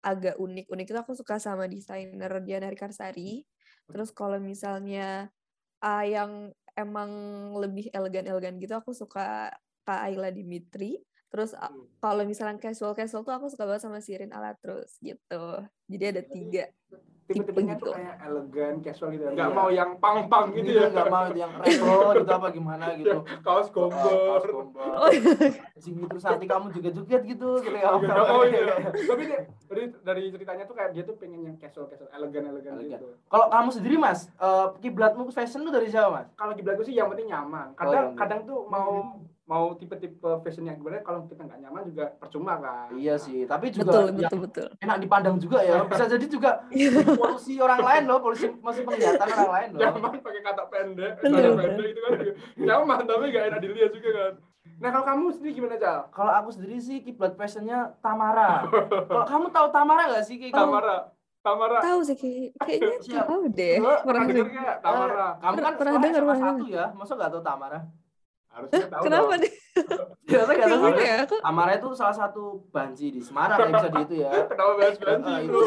agak 0.00 0.36
unik-unik 0.36 0.86
itu 0.88 0.98
aku 1.00 1.12
suka 1.16 1.36
sama 1.36 1.68
desainer 1.68 2.32
Diana 2.40 2.68
Rikarsari. 2.72 3.44
Terus 3.90 4.10
kalau 4.10 4.38
misalnya 4.40 5.28
ah, 5.84 6.04
yang 6.04 6.52
emang 6.74 7.10
lebih 7.58 7.90
elegan-elegan 7.94 8.58
gitu 8.58 8.74
aku 8.74 8.90
suka 8.90 9.54
Kak 9.86 10.00
Ayla 10.10 10.32
Dimitri. 10.34 11.02
Terus 11.30 11.52
Hmm. 11.58 11.90
kalau 11.98 12.22
misalnya 12.22 12.62
casual 12.62 12.94
casual 12.94 13.26
tuh 13.26 13.34
aku 13.34 13.50
suka 13.50 13.66
banget 13.66 13.82
sama 13.84 13.98
Sirin 13.98 14.30
Alatrus 14.30 14.96
gitu. 15.02 15.44
Jadi 15.90 16.04
ada 16.14 16.22
tiga 16.22 16.70
tipe-tipenya 17.24 17.74
gitu. 17.74 17.88
tuh 17.88 17.92
kayak 17.94 18.16
elegan, 18.20 18.74
casual 18.78 19.08
gitu. 19.10 19.24
ya. 19.24 19.30
Nggak 19.32 19.48
Iya. 19.48 19.56
mau 19.56 19.68
yang 19.70 19.90
pang-pang 19.96 20.46
gitu 20.50 20.66
Gitu 20.66 20.76
ya. 20.76 20.88
nggak 20.88 21.08
mau 21.08 21.26
yang 21.32 21.52
retro 21.60 21.96
gitu 22.14 22.30
apa 22.30 22.48
gimana 22.50 22.84
gitu. 22.94 23.18
Kaos 23.40 23.68
Oh, 23.72 23.88
kaos 23.88 23.94
gombor. 23.94 24.42
gombor. 24.44 24.92
oh 24.94 25.08
iya. 25.08 25.32
Terus 25.74 26.22
nanti 26.22 26.46
kamu 26.46 26.66
juga 26.70 26.88
joget 26.92 27.22
gitu 27.24 27.48
gitu 27.58 27.74
ya. 27.74 27.88
Mau 27.90 28.00
gitu. 28.44 28.72
Tapi 29.10 29.22
dia, 29.24 29.40
dari 29.64 29.84
dari 29.98 30.22
ceritanya 30.30 30.64
tuh 30.64 30.74
kayak 30.74 30.90
dia 30.92 31.02
tuh 31.02 31.16
pengen 31.16 31.40
yang 31.42 31.56
casual, 31.56 31.86
casual, 31.86 32.12
elegan, 32.12 32.44
elegan 32.46 32.72
Elegan. 32.76 33.00
gitu. 33.00 33.06
Kalau 33.24 33.46
kamu 33.48 33.68
sendiri 33.70 33.96
Mas, 33.96 34.20
eh, 34.30 34.66
kiblatmu 34.78 35.22
fashion 35.30 35.62
tuh 35.62 35.72
dari 35.72 35.88
siapa 35.88 36.08
Mas? 36.10 36.28
Kalau 36.34 36.52
kiblat 36.52 36.76
gue 36.76 36.84
sih 36.84 36.94
yang 36.94 37.08
penting 37.08 37.26
nyaman. 37.26 37.72
Oh, 37.72 37.76
Kadang 37.78 38.06
kadang 38.14 38.40
tuh 38.44 38.58
mau 38.66 39.16
mau 39.44 39.76
tipe-tipe 39.76 40.24
fashion 40.40 40.64
yang 40.64 40.80
gimana 40.80 41.04
kalau 41.04 41.28
kita 41.28 41.44
nggak 41.44 41.60
nyaman 41.60 41.84
juga 41.84 42.16
percuma 42.16 42.56
kan. 42.56 42.88
Iya 42.90 43.20
sih, 43.20 43.44
tapi 43.44 43.68
juga 43.68 43.92
betul 43.92 44.04
yang 44.06 44.16
betul 44.18 44.38
betul 44.40 44.68
enak 44.80 44.96
dipandang 44.98 45.36
juga 45.36 45.58
ya. 45.60 45.84
Bisa 45.84 46.04
jadi 46.08 46.26
juga 46.26 46.50
polusi 47.20 47.60
orang 47.60 47.80
lain 47.80 48.02
loh, 48.08 48.18
polusi 48.18 48.48
masih 48.56 48.82
penglihatan 48.82 49.28
orang 49.28 49.52
lain 49.52 49.68
loh. 49.76 49.80
Nyaman 49.84 50.16
pakai 50.18 50.40
kata 50.40 50.64
pendek, 50.66 51.12
kata 51.20 51.50
pendek 51.54 51.86
itu 51.86 52.00
kan 52.00 52.10
juga 52.16 52.32
nyaman 52.56 52.98
tapi 53.04 53.24
nggak 53.28 53.44
enak 53.46 53.58
dilihat 53.60 53.92
juga 53.92 54.10
kan. 54.16 54.32
Nah 54.74 54.88
kalau 54.90 55.04
kamu 55.06 55.24
sendiri 55.30 55.52
gimana 55.54 55.76
Cal? 55.76 55.98
Kalau 56.08 56.32
aku 56.34 56.48
sendiri 56.50 56.76
sih 56.80 57.04
kiblat 57.04 57.36
fashionnya 57.36 57.92
Tamara. 58.00 58.64
Kalau 59.04 59.26
kamu 59.28 59.46
tahu 59.52 59.66
Tamara 59.70 60.02
nggak 60.08 60.24
sih 60.24 60.40
kayak 60.40 60.56
Tamara, 60.56 60.96
Tamara. 61.44 61.78
tahu 61.84 62.00
sih 62.00 62.16
kayak- 62.16 62.56
kayaknya 62.58 63.22
tahu 63.22 63.44
deh 63.52 63.76
pernah 63.76 64.22
nggak 64.24 64.76
Tamara? 64.80 65.28
Kamu 65.36 65.54
kan 65.54 65.72
Pernah 65.76 65.92
sekolah 65.92 66.02
dengar, 66.16 66.22
satu 66.40 66.64
ya, 66.66 66.84
masa 66.96 67.12
nggak 67.12 67.30
tahu 67.30 67.42
Tamara? 67.44 67.80
Harusnya 68.54 68.86
tahu 68.86 69.02
kenapa 69.02 69.24
dong. 69.28 69.42
deh 69.42 69.52
Biasa 70.24 70.50
nggak 70.54 70.68
tahu. 70.70 70.86
Ya 70.96 71.14
aku 71.20 71.36
Tamara 71.40 71.72
itu 71.74 71.88
salah 71.92 72.14
satu 72.14 72.42
banci 72.70 73.06
di 73.08 73.20
Semarang 73.20 73.58
ya 73.60 73.66
bisa 73.68 73.88
di 73.88 74.00
itu 74.00 74.14
ya. 74.20 74.30
Kenapa 74.46 74.72
bahas 74.74 74.96
banci 74.96 75.32
Eh, 75.32 75.42
bro? 75.44 75.62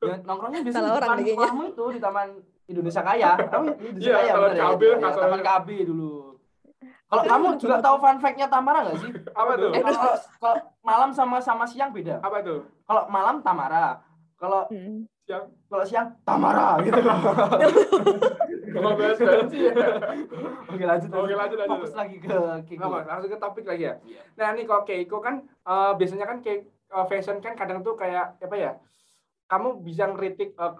Ya, 0.00 0.14
nongkrongnya 0.20 0.60
biasanya 0.62 0.84
Salah 0.86 0.94
di 0.94 1.02
kayaknya. 1.02 1.32
sekolahmu 1.34 1.62
itu 1.66 1.84
di 1.88 1.98
Taman 1.98 2.28
Indonesia 2.64 3.02
Kaya. 3.02 3.30
Kamu 3.42 3.64
Indonesia 3.74 4.04
Iya, 4.04 4.16
Kaya 4.16 4.30
Taman 4.30 4.44
bener 4.46 4.54
ya? 4.54 4.64
KB, 4.66 4.80
Iya, 4.80 4.94
kasarnya. 4.96 5.22
Taman 5.24 5.42
KB 5.42 5.68
dulu. 5.84 6.12
Kalau 7.04 7.22
kamu 7.24 7.46
juga 7.56 7.76
tahu 7.78 7.96
fun 7.96 8.18
fact-nya 8.18 8.46
Tamara 8.48 8.78
nggak 8.82 8.98
sih? 8.98 9.10
Apa 9.32 9.52
tuh? 9.54 9.70
Eh, 9.70 9.80
kalau, 9.80 10.02
kalau 10.36 10.54
malam 10.82 11.10
sama 11.10 11.36
sama 11.38 11.64
siang 11.64 11.90
beda. 11.90 12.18
Apa 12.20 12.38
tuh? 12.40 12.62
Kalau 12.82 13.02
malam 13.08 13.38
Tamara, 13.40 13.98
kalau 14.34 14.66
Hmm. 14.68 15.06
Siang. 15.24 15.44
kalau 15.66 15.84
siang 15.84 16.08
Tamara 16.20 16.76
gitu. 16.80 17.00
Bahas 18.74 19.18
banci 19.18 19.58
ya? 19.60 19.72
Oke 20.66 20.84
lanjut. 20.84 21.08
Oke, 21.08 21.32
lanjut, 21.32 21.56
lanjut. 21.56 21.78
Fokus 21.78 21.94
lagi 21.94 22.16
ke 22.18 22.36
Kiko. 22.64 22.80
Nggak 22.80 22.90
apa, 22.90 22.98
langsung 23.06 23.30
ke 23.30 23.38
topik 23.38 23.64
lagi 23.64 23.84
ya. 23.84 23.94
Iya. 24.02 24.20
Nah 24.34 24.46
ini 24.52 24.62
kalau 24.64 24.82
Keiko 24.82 25.18
kan 25.18 25.34
eh, 25.44 25.92
biasanya 25.94 26.26
kan 26.26 26.38
kayak 26.40 26.60
eh, 26.66 27.06
fashion 27.06 27.38
kan 27.38 27.54
kadang 27.54 27.80
tuh 27.80 27.94
kayak 27.94 28.38
apa 28.38 28.56
ya? 28.56 28.72
Kamu 29.46 29.80
bisa 29.80 30.06
ngeritik 30.06 30.52
eh, 30.52 30.72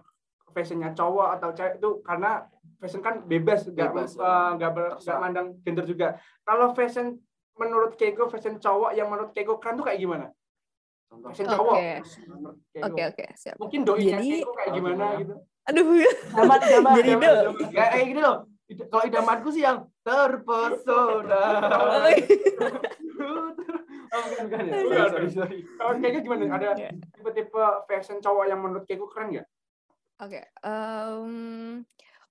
fashionnya 0.51 0.93
cowok 0.93 1.29
atau 1.35 1.51
cewek 1.51 1.75
itu 1.79 1.91
karena 2.01 2.47
fashion 2.79 3.01
kan 3.01 3.23
bebas, 3.23 3.67
nggak 3.67 3.91
Bebas, 3.91 4.11
ya. 4.15 4.55
nggak 4.55 4.71
ber- 4.71 4.97
nggak 4.97 5.19
mandang 5.19 5.47
gender 5.63 5.83
juga. 5.85 6.09
Kalau 6.43 6.71
fashion 6.73 7.19
menurut 7.55 7.95
Keiko 7.95 8.27
fashion 8.27 8.59
cowok 8.59 8.93
yang 8.93 9.07
menurut 9.07 9.31
Keiko 9.31 9.59
keren 9.59 9.75
tuh 9.75 9.87
kayak 9.87 9.99
gimana? 9.99 10.27
Fashion 11.11 11.47
Oke. 11.47 11.55
cowok. 11.55 11.77
Keiko. 12.71 12.87
oke 12.87 13.03
oke 13.07 13.25
siap 13.35 13.55
Mungkin 13.57 13.81
doinya 13.83 14.19
Jadi- 14.19 14.43
Keiko 14.43 14.51
kayak 14.53 14.71
gimana 14.73 14.95
gimana? 14.95 15.21
gitu. 15.23 15.35
Aduh 15.65 15.85
Idaman, 15.97 16.59
idaman, 16.61 16.93
Jadi 16.99 17.11
idaman. 17.11 17.35
Kayak 17.73 17.89
kayak 17.91 18.07
gini 18.07 18.21
loh. 18.21 18.37
Kalau 18.65 19.05
idamanku 19.05 19.49
sih 19.49 19.63
yang 19.63 19.85
terpesona. 20.01 21.45
Oh, 24.15 24.23
bukan, 24.31 24.45
bukan 24.47 24.63
ya. 24.63 24.73
Bukan. 24.79 25.09
Sorry, 25.11 25.29
sorry. 25.31 25.59
Kalau 25.75 25.93
Keiko 25.99 26.19
gimana? 26.23 26.45
Ada 26.55 26.69
Iya. 26.79 26.91
tipe-tipe 27.13 27.63
fashion 27.91 28.19
cowok 28.23 28.45
yang 28.47 28.61
menurut 28.63 28.85
Keiko 28.87 29.11
keren 29.11 29.35
nggak? 29.35 29.47
Oke, 30.23 30.41
em, 30.63 31.83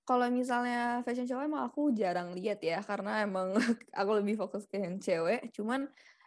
kalau 0.02 0.26
misalnya 0.32 1.04
fashion 1.04 1.28
cowok 1.28 1.44
emang 1.44 1.62
aku 1.68 1.92
jarang 1.92 2.32
lihat 2.32 2.64
ya, 2.64 2.80
karena 2.80 3.20
emang 3.20 3.52
aku 4.00 4.10
lebih 4.16 4.40
fokus 4.40 4.64
ke 4.64 4.80
yang 4.80 4.96
cewek. 4.96 5.52
Cuman 5.52 5.84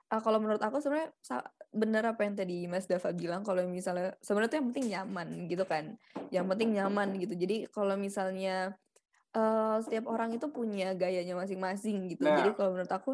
eh, 0.08 0.22
kalau 0.24 0.40
menurut 0.40 0.62
aku 0.64 0.80
sebenarnya 0.80 1.12
bener 1.76 2.04
apa 2.08 2.22
yang 2.24 2.36
tadi 2.40 2.66
Mas 2.66 2.88
Dava 2.88 3.12
bilang, 3.12 3.44
kalau 3.44 3.64
misalnya 3.68 4.16
sebenarnya 4.24 4.50
tuh 4.52 4.58
yang 4.64 4.68
penting 4.72 4.88
nyaman 4.96 5.28
gitu 5.52 5.64
kan, 5.68 5.86
yang 6.32 6.46
penting 6.48 6.70
nyaman 6.76 7.16
gitu. 7.20 7.34
Jadi 7.36 7.68
kalau 7.70 7.96
misalnya 8.00 8.76
eh, 9.36 9.78
setiap 9.84 10.08
orang 10.10 10.34
itu 10.34 10.48
punya 10.50 10.96
gayanya 10.96 11.36
masing-masing 11.38 12.10
gitu. 12.16 12.26
Jadi 12.26 12.50
Nah. 12.52 12.56
kalau 12.56 12.70
menurut 12.74 12.90
aku 12.90 13.12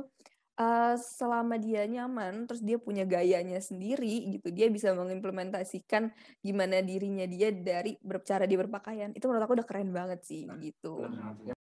eh, 0.53 0.95
selama 1.01 1.57
dia 1.57 1.81
nyaman, 1.89 2.45
terus 2.45 2.61
dia 2.61 2.77
punya 2.77 3.09
gayanya 3.09 3.57
sendiri 3.57 4.37
gitu, 4.37 4.53
dia 4.53 4.69
bisa 4.69 4.93
mengimplementasikan 4.93 6.13
gimana 6.45 6.77
dirinya 6.85 7.25
dia 7.25 7.49
dari 7.49 7.97
bercara 8.05 8.45
dia 8.45 8.61
berpakaian 8.61 9.09
itu 9.17 9.25
menurut 9.25 9.49
aku 9.49 9.57
udah 9.57 9.65
keren 9.65 9.89
banget 9.89 10.21
sih 10.21 10.45
gitu 10.61 11.09
Yang 11.49 11.52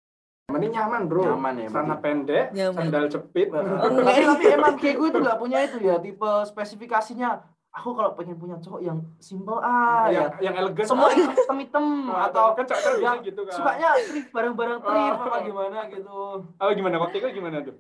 penting 0.51 0.71
nyaman 0.71 1.01
bro. 1.05 1.23
Nyaman 1.25 1.53
ya, 1.55 1.67
Celana 1.67 1.95
pendek, 1.97 2.45
Nyaman. 2.51 2.75
sandal 2.77 3.05
jepit. 3.07 3.47
tapi, 3.49 4.21
tapi 4.23 4.43
emang 4.49 4.75
kayak 4.75 4.95
gue 4.95 5.07
itu 5.09 5.19
nggak 5.19 5.37
punya 5.37 5.57
itu 5.61 5.77
ya 5.79 5.95
tipe 5.97 6.31
spesifikasinya 6.45 7.29
aku 7.71 7.89
kalau 7.91 8.11
pengen 8.13 8.35
punya 8.35 8.59
cowok 8.59 8.81
yang 8.81 8.99
simple 9.17 9.55
ah 9.57 10.11
yang, 10.11 10.27
ya 10.35 10.51
yang 10.51 10.55
elegan. 10.59 10.83
semua 10.83 11.07
ah. 11.07 11.15
hitam 11.15 11.57
hitam 11.57 11.85
atau 12.05 12.51
atau 12.51 12.53
kan 12.53 12.65
cowok 12.67 12.99
yang 12.99 13.17
gitu 13.21 13.41
kan. 13.41 13.55
sukanya 13.55 13.89
trip 13.97 14.25
bareng-bareng 14.29 14.79
trip 14.81 15.13
Oh. 15.13 15.23
apa 15.23 15.37
gimana 15.41 15.77
gitu 15.87 16.19
Oh 16.51 16.69
gimana? 16.69 16.95
Waktu 16.99 17.15
itu 17.17 17.27
gimana 17.31 17.63
tuh? 17.63 17.75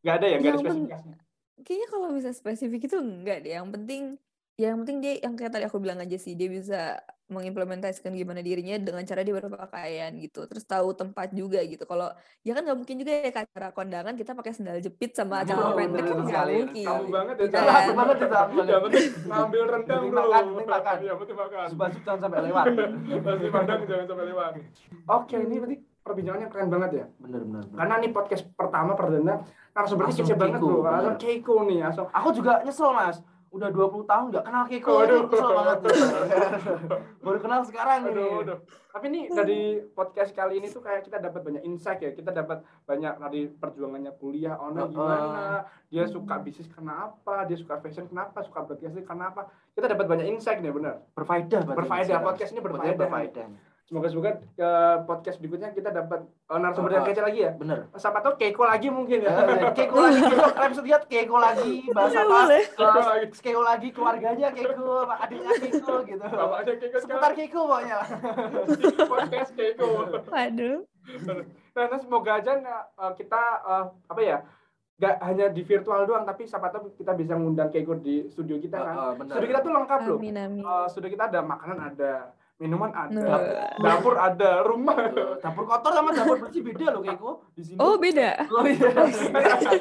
Gak 0.00 0.14
ada 0.20 0.26
ya, 0.28 0.36
gak 0.36 0.50
ada 0.50 0.60
spesifikasinya. 0.60 1.16
kayaknya 1.60 1.88
kalau 1.88 2.08
bisa 2.12 2.30
spesifik 2.30 2.82
itu 2.84 2.96
enggak 2.96 3.38
deh 3.40 3.52
yang 3.52 3.68
penting 3.68 4.02
ya 4.56 4.72
yang 4.72 4.84
penting 4.84 5.00
dia 5.00 5.12
yang 5.20 5.32
kayak 5.32 5.52
tadi 5.52 5.64
aku 5.64 5.76
bilang 5.76 5.96
aja 5.96 6.16
sih 6.16 6.36
dia 6.36 6.48
bisa 6.48 7.00
mengimplementasikan 7.30 8.10
gimana 8.12 8.42
dirinya 8.42 8.76
dengan 8.76 9.02
cara 9.02 9.22
dia 9.22 9.32
berpakaian 9.32 10.10
gitu 10.18 10.44
terus 10.44 10.66
tahu 10.66 10.92
tempat 10.92 11.30
juga 11.30 11.62
gitu 11.62 11.86
kalau 11.86 12.10
ya 12.42 12.52
kan 12.52 12.66
nggak 12.66 12.78
mungkin 12.78 12.96
juga 12.98 13.10
ya 13.14 13.30
acara 13.30 13.70
kondangan 13.70 14.14
kita 14.14 14.34
pakai 14.34 14.52
sandal 14.52 14.78
jepit 14.78 15.14
sama 15.14 15.40
Oh, 15.40 15.46
celana 15.46 15.72
pendek 15.72 15.90
bener 15.96 16.04
kan 16.04 16.16
nggak 16.18 16.28
sekali. 16.28 16.54
mungkin 16.60 16.84
Kamu 16.84 17.04
banget 17.08 17.34
ya. 17.34 17.46
Iya. 17.46 17.70
Aku 17.70 17.92
banget 17.94 18.16
penting 18.80 19.06
ngambil 19.24 19.62
rendang 19.66 20.02
bro. 20.02 20.20
makan, 20.20 20.44
makan. 20.66 20.96
Iya, 21.00 21.12
penting 21.16 21.36
makan. 21.36 21.66
Subasuk 21.70 22.02
jangan 22.02 22.20
sampai 22.20 22.40
lewat 22.44 22.66
Masih 23.20 23.50
pandang 23.50 23.80
jangan 23.84 24.06
sampai 24.06 24.24
lewat. 24.26 24.52
Oke, 25.06 25.36
ini 25.38 25.56
berarti 25.56 25.76
perbincangannya 26.00 26.48
keren 26.48 26.68
banget 26.68 26.90
ya. 26.92 27.04
bener 27.16 27.40
bener, 27.44 27.62
bener. 27.64 27.76
Karena 27.76 27.94
ini 27.98 28.08
podcast 28.10 28.42
pertama 28.52 28.92
perdana 28.92 29.34
narasumbernya 29.70 30.14
kece 30.16 30.34
banget 30.34 30.58
bro. 30.58 30.80
bener. 30.80 30.92
Langsung 30.92 31.16
Keiko 31.16 31.54
nih, 31.64 31.78
langsung 31.80 32.06
aku 32.10 32.28
juga 32.32 32.52
nyesel 32.60 32.90
mas 32.90 33.16
udah 33.50 33.68
20 33.68 34.06
tahun 34.06 34.24
nggak 34.30 34.44
kenal 34.46 34.64
Kiko 34.70 34.90
Waduh. 34.94 35.26
nyesel 35.26 35.50
banget 35.50 35.78
baru 37.26 37.38
kenal 37.42 37.60
sekarang 37.66 37.98
ini 38.06 38.14
Aduh, 38.14 38.42
aduh. 38.46 38.58
Tapi 38.90 39.06
nih 39.06 39.30
dari 39.30 39.60
podcast 39.94 40.34
kali 40.34 40.58
ini 40.58 40.66
tuh 40.66 40.82
kayak 40.82 41.06
kita 41.06 41.22
dapat 41.22 41.46
banyak 41.46 41.62
insight 41.62 42.02
ya. 42.02 42.10
Kita 42.10 42.34
dapat 42.34 42.66
banyak 42.90 43.22
dari 43.22 43.46
perjuangannya 43.46 44.10
kuliah 44.18 44.58
online 44.58 44.90
Heeh. 44.90 44.98
gimana. 44.98 45.46
Dia 45.94 46.04
suka 46.10 46.42
bisnis 46.42 46.66
karena 46.66 47.06
apa, 47.06 47.46
dia 47.46 47.54
suka 47.54 47.78
fashion 47.78 48.10
kenapa, 48.10 48.42
suka 48.42 48.66
broadcasting 48.66 49.06
karena 49.06 49.30
apa. 49.30 49.46
Kita 49.78 49.86
dapat 49.86 50.06
banyak 50.10 50.26
insight 50.26 50.58
nih 50.58 50.74
benar. 50.74 51.06
berfaedah 51.14 51.70
Berfaedah, 51.70 52.18
podcast 52.18 52.50
ini 52.50 52.58
Podcastnya 52.58 52.98
berfaedah. 52.98 53.69
Semoga 53.90 54.06
semoga 54.06 54.38
ke 54.38 54.70
podcast 55.02 55.42
berikutnya 55.42 55.74
kita 55.74 55.90
dapat 55.90 56.22
uh, 56.46 56.58
narasumber 56.62 56.94
yang 56.94 57.02
kece 57.10 57.26
lagi 57.26 57.42
ya. 57.42 57.50
bener 57.58 57.90
Siapa 57.98 58.22
tahu 58.22 58.38
Keiko 58.38 58.62
lagi 58.62 58.86
mungkin 58.86 59.18
ya. 59.18 59.34
Eh, 59.34 59.66
Keiko 59.82 59.98
lagi 59.98 60.22
Keiko 60.30 60.46
episode 60.62 60.86
lihat 60.86 61.02
Keiko 61.10 61.36
lagi 61.42 61.90
bahasa 61.90 62.22
apa. 62.22 62.54
Keiko 63.34 63.66
lagi. 63.66 63.90
Keluarganya 63.90 64.54
Keiko 64.54 65.10
adiknya 65.10 65.50
Keiko 65.58 65.94
gitu 66.06 66.22
Bapaknya 66.22 66.74
Keiko 66.78 66.98
seputar 67.02 67.32
Keiko 67.34 67.60
pokoknya 67.66 67.98
podcast 69.10 69.50
Keiko. 69.58 69.88
waduh 70.30 70.86
Nah, 71.74 71.86
nah, 71.90 71.98
semoga 71.98 72.38
aja 72.38 72.62
nah, 72.62 72.86
uh, 72.94 73.10
kita 73.18 73.42
uh, 73.66 73.90
apa 74.06 74.20
ya 74.22 74.38
nggak 75.00 75.16
hanya 75.24 75.46
di 75.48 75.64
virtual 75.64 76.04
doang 76.04 76.28
tapi 76.28 76.44
siapa 76.44 76.68
tahu 76.70 76.94
kita 76.94 77.18
bisa 77.18 77.34
ngundang 77.34 77.74
Keiko 77.74 77.98
di 77.98 78.30
studio 78.30 78.54
kita 78.62 78.78
kan. 78.78 78.94
Heeh, 78.94 79.12
bener. 79.18 79.34
Studio 79.34 79.48
kita 79.50 79.60
tuh 79.66 79.72
lengkap 79.74 80.00
loh. 80.06 80.18
amin 80.20 80.36
amin 80.38 80.62
Uh, 80.62 80.86
studio 80.86 81.10
kita 81.10 81.26
ada 81.26 81.40
makanan 81.42 81.78
ada, 81.90 82.12
minuman 82.60 82.92
ada, 82.92 83.16
Nah. 83.16 83.40
dapur 83.80 84.14
ada, 84.14 84.60
rumah. 84.60 85.08
Dapur 85.40 85.64
kotor 85.64 85.90
sama 85.90 86.12
dapur 86.12 86.36
bersih 86.38 86.60
beda 86.60 86.86
loh 86.92 87.00
Keiko 87.00 87.30
di 87.50 87.62
sini 87.64 87.78
oh 87.80 87.96
beda 87.96 88.30
Oh, 88.46 88.64
iya. 88.64 88.88
Ada, 88.92 89.80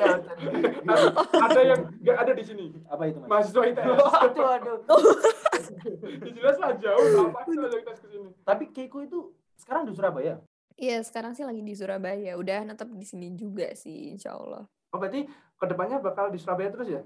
ada. 1.46 1.60
yang 1.62 1.82
nggak 1.94 2.18
ada 2.18 2.32
di 2.32 2.44
sini. 2.44 2.66
apa 2.88 3.04
itu 3.06 3.20
mas 3.20 3.28
Mahasiswa 3.28 3.62
ITS. 3.68 3.84
aduh 4.18 4.48
aduh 4.50 4.78
Jelas 6.36 6.56
lah 6.58 6.72
jauh 6.74 7.28
apa 7.30 7.40
kita 7.46 7.68
ke 7.84 7.94
sini. 8.02 8.30
tapi 8.42 8.64
Keiko 8.72 9.00
itu 9.02 9.20
sekarang 9.56 9.84
di 9.84 9.94
Surabaya 9.94 10.40
Iya 10.74 11.04
sekarang 11.04 11.36
sih 11.36 11.44
lagi 11.44 11.60
di 11.60 11.76
Surabaya 11.76 12.34
udah 12.34 12.64
netap 12.64 12.88
di 12.90 13.04
sini 13.04 13.36
juga 13.36 13.76
sih 13.76 14.10
Insya 14.10 14.32
Allah 14.34 14.64
Oh, 14.90 14.98
berarti 14.98 15.28
ke 15.54 15.66
depannya 15.68 16.00
bakal 16.00 16.32
di 16.32 16.40
Surabaya 16.40 16.72
terus 16.72 16.90
ya? 16.90 17.02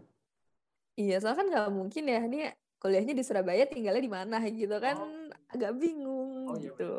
Iya, 0.94 1.20
soalnya 1.20 1.36
kan 1.36 1.48
nggak 1.50 1.68
mungkin 1.74 2.04
ya, 2.06 2.22
ini 2.22 2.40
kuliahnya 2.78 3.12
di 3.12 3.20
Surabaya, 3.20 3.66
tinggalnya 3.66 4.00
di 4.00 4.08
mana 4.08 4.38
gitu 4.46 4.78
kan, 4.78 4.94
agak 5.54 5.72
bingung 5.76 6.50
Oh, 6.50 6.56
iya, 6.56 6.68
gitu. 6.68 6.94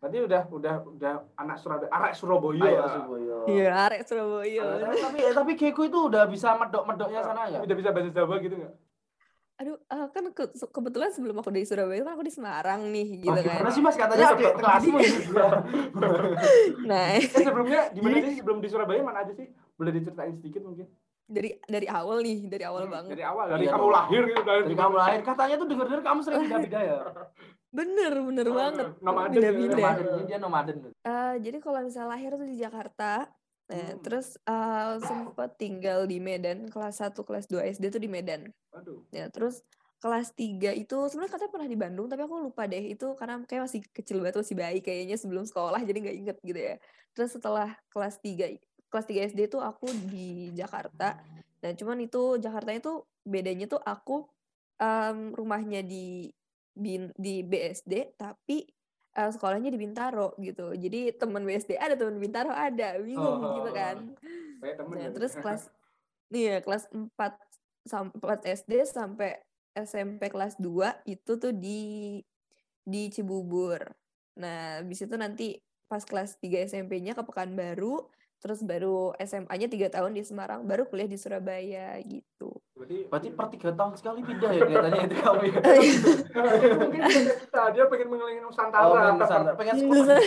Berarti 0.00 0.18
udah 0.18 0.42
udah 0.48 0.74
udah 0.88 1.14
anak 1.36 1.56
Surabaya, 1.56 1.90
anak 1.92 2.12
Surabaya. 2.12 2.64
Lah. 2.74 2.88
Surabaya. 2.90 3.36
Iya, 3.46 3.68
arek 3.86 4.00
Surabaya. 4.02 4.64
Eh, 4.80 4.96
tapi 4.98 5.18
eh, 5.20 5.34
tapi 5.34 5.52
Keiko 5.54 5.82
itu 5.84 5.98
udah 6.02 6.24
bisa 6.24 6.56
medok-medoknya 6.56 7.20
sana 7.20 7.46
ya? 7.46 7.60
Udah 7.60 7.76
bisa 7.76 7.90
bahasa 7.90 8.10
Jawa 8.10 8.40
gitu 8.40 8.56
nggak? 8.56 8.72
Aduh, 9.54 9.76
eh, 9.78 10.06
kan 10.08 10.24
ke- 10.32 10.50
kebetulan 10.66 11.12
sebelum 11.12 11.36
aku 11.36 11.52
dari 11.52 11.62
Surabaya 11.62 12.00
kan 12.00 12.16
aku 12.16 12.24
di 12.24 12.32
Semarang 12.32 12.88
nih, 12.88 13.20
gitu 13.20 13.30
Oh, 13.30 13.36
kan. 13.36 13.44
gimana 13.46 13.70
sih 13.70 13.82
Mas 13.84 13.94
katanya 13.94 14.26
adik 14.32 14.46
apa- 14.48 14.58
kelasmu 14.58 14.96
ini? 14.98 15.18
Nah, 16.82 17.04
Eh 17.12 17.22
sebelumnya 17.22 17.80
gimana 17.92 18.16
sih 18.24 18.34
sebelum 18.34 18.58
di 18.58 18.68
Surabaya 18.68 19.00
mana 19.00 19.22
aja 19.22 19.32
sih? 19.32 19.46
Boleh 19.76 19.92
diceritain 19.92 20.32
sedikit 20.34 20.64
mungkin? 20.64 20.88
Dari 21.24 21.50
dari 21.62 21.86
awal 21.86 22.20
nih, 22.20 22.38
dari 22.46 22.64
awal 22.64 22.84
Hmm, 22.84 22.92
banget. 22.92 23.10
Dari 23.14 23.24
awal, 23.24 23.46
dari 23.48 23.62
Iya 23.62 23.72
kamu 23.72 23.82
dong. 23.82 23.94
lahir 23.94 24.22
gitu 24.26 24.42
dari, 24.42 24.62
Dari 24.64 24.76
kamu 24.76 24.94
lahir 24.94 25.20
katanya 25.22 25.54
tuh 25.56 25.66
denger-denger 25.68 26.02
kamu 26.02 26.20
sering 26.20 26.38
pindah-pindah 26.44 26.82
ya. 26.82 26.98
Bener, 27.72 28.12
bener 28.12 28.46
Oh, 28.46 28.54
banget. 28.54 28.86
nomaden 29.00 29.32
Pindah-pindah. 29.32 29.78
ya, 29.78 29.84
Nomaden, 29.96 30.26
dia 30.26 30.38
nomaden. 30.38 30.76
Eh, 30.92 31.34
jadi 31.40 31.56
kalau 31.58 31.80
misalnya 31.80 32.10
lahir 32.10 32.30
tuh 32.32 32.44
di 32.44 32.56
Jakarta, 32.56 33.12
nah, 33.64 33.88
Hmm. 33.88 34.00
terus 34.00 34.36
eh, 34.38 34.92
sempet 35.00 35.50
tinggal 35.56 36.04
di 36.04 36.18
Medan, 36.18 36.68
kelas 36.68 37.00
1, 37.00 37.22
kelas 37.22 37.46
2 37.46 37.64
SD 37.64 37.88
tuh 37.88 37.98
di 37.98 38.06
Medan. 38.06 38.52
Aduh. 38.70 39.08
Ya, 39.08 39.28
terus 39.28 39.64
kelas 39.98 40.34
3 40.34 40.74
itu 40.74 40.98
sebenarnya 41.06 41.32
katanya 41.32 41.52
pernah 41.54 41.68
di 41.70 41.78
Bandung, 41.78 42.06
tapi 42.06 42.20
aku 42.20 42.42
lupa 42.42 42.66
deh 42.66 42.92
itu 42.92 43.14
karena 43.14 43.40
kayak 43.42 43.62
masih 43.64 43.80
kecil 43.88 44.18
banget 44.18 44.36
masih 44.36 44.56
bayi 44.58 44.78
kayaknya 44.78 45.14
sebelum 45.14 45.46
sekolah 45.46 45.78
jadi 45.80 45.94
nggak 45.96 46.16
inget 46.18 46.36
gitu 46.42 46.60
ya. 46.60 46.76
Terus 47.14 47.30
setelah 47.32 47.70
kelas 47.88 48.18
3 48.18 48.50
kelas 48.92 49.08
3 49.08 49.24
SD 49.24 49.48
itu 49.48 49.56
aku 49.56 49.88
di 50.06 50.52
Jakarta. 50.52 51.16
Nah, 51.64 51.72
cuman 51.72 51.96
itu 51.98 52.36
Jakarta 52.36 52.70
itu 52.70 52.92
bedanya 53.24 53.64
tuh 53.64 53.80
aku 53.80 54.28
em, 54.76 55.32
rumahnya 55.32 55.80
di 55.80 56.28
Bin- 56.72 57.12
di 57.16 57.40
BSD 57.40 58.16
tapi 58.16 58.64
eh, 59.12 59.28
sekolahnya 59.28 59.68
di 59.68 59.76
Bintaro 59.76 60.32
gitu. 60.36 60.72
Jadi 60.72 61.12
teman 61.12 61.44
BSD 61.44 61.76
ada, 61.76 61.92
teman 61.92 62.16
Bintaro 62.16 62.48
ada, 62.48 62.96
bingung 62.96 63.40
gitu 63.56 63.68
Oh. 63.68 63.76
kan. 63.76 63.96
Kayak 64.60 64.76
temen 64.80 64.94
Nah, 64.96 65.04
ya. 65.04 65.10
terus 65.12 65.32
kelas 65.36 65.62
iya 66.28 66.56
kelas 66.60 66.88
4 66.88 67.36
sampai 67.84 68.36
SD 68.56 68.72
sampai 68.88 69.36
SMP 69.72 70.28
kelas 70.28 70.56
2 70.56 70.96
itu 71.04 71.36
tuh 71.36 71.52
di 71.52 72.20
di 72.82 73.02
Cibubur. 73.08 73.84
Nah, 74.40 74.80
habis 74.80 75.04
itu 75.04 75.12
nanti 75.14 75.60
pas 75.84 76.00
kelas 76.02 76.40
3 76.40 76.64
SMP-nya 76.64 77.12
ke 77.12 77.20
Pekanbaru, 77.20 78.08
terus 78.42 78.58
baru 78.66 79.14
SMA-nya 79.22 79.70
tiga 79.70 79.86
tahun 79.86 80.18
di 80.18 80.26
Semarang, 80.26 80.66
baru 80.66 80.82
kuliah 80.90 81.06
di 81.06 81.14
Surabaya 81.14 81.94
gitu. 82.02 82.50
Berarti 82.74 83.06
Berarti 83.06 83.28
per 83.30 83.46
tiga 83.54 83.70
tahun 83.70 83.94
sekali 83.94 84.20
pindah 84.26 84.50
ya 84.50 84.60
kelihatannya 84.66 85.02
itu 85.06 85.16
kamu 85.22 85.42
ya. 85.46 85.60
mungkin 86.82 87.00
cita 87.06 87.34
kita 87.38 87.62
dia 87.70 87.84
pengen 87.86 88.06
mengelilingi 88.10 88.42
Nusantara. 88.42 88.82
Oh, 88.82 88.98
pengen 88.98 89.14
Nusantara. 89.22 89.54
pengen 89.54 89.74
sekolah 89.78 90.18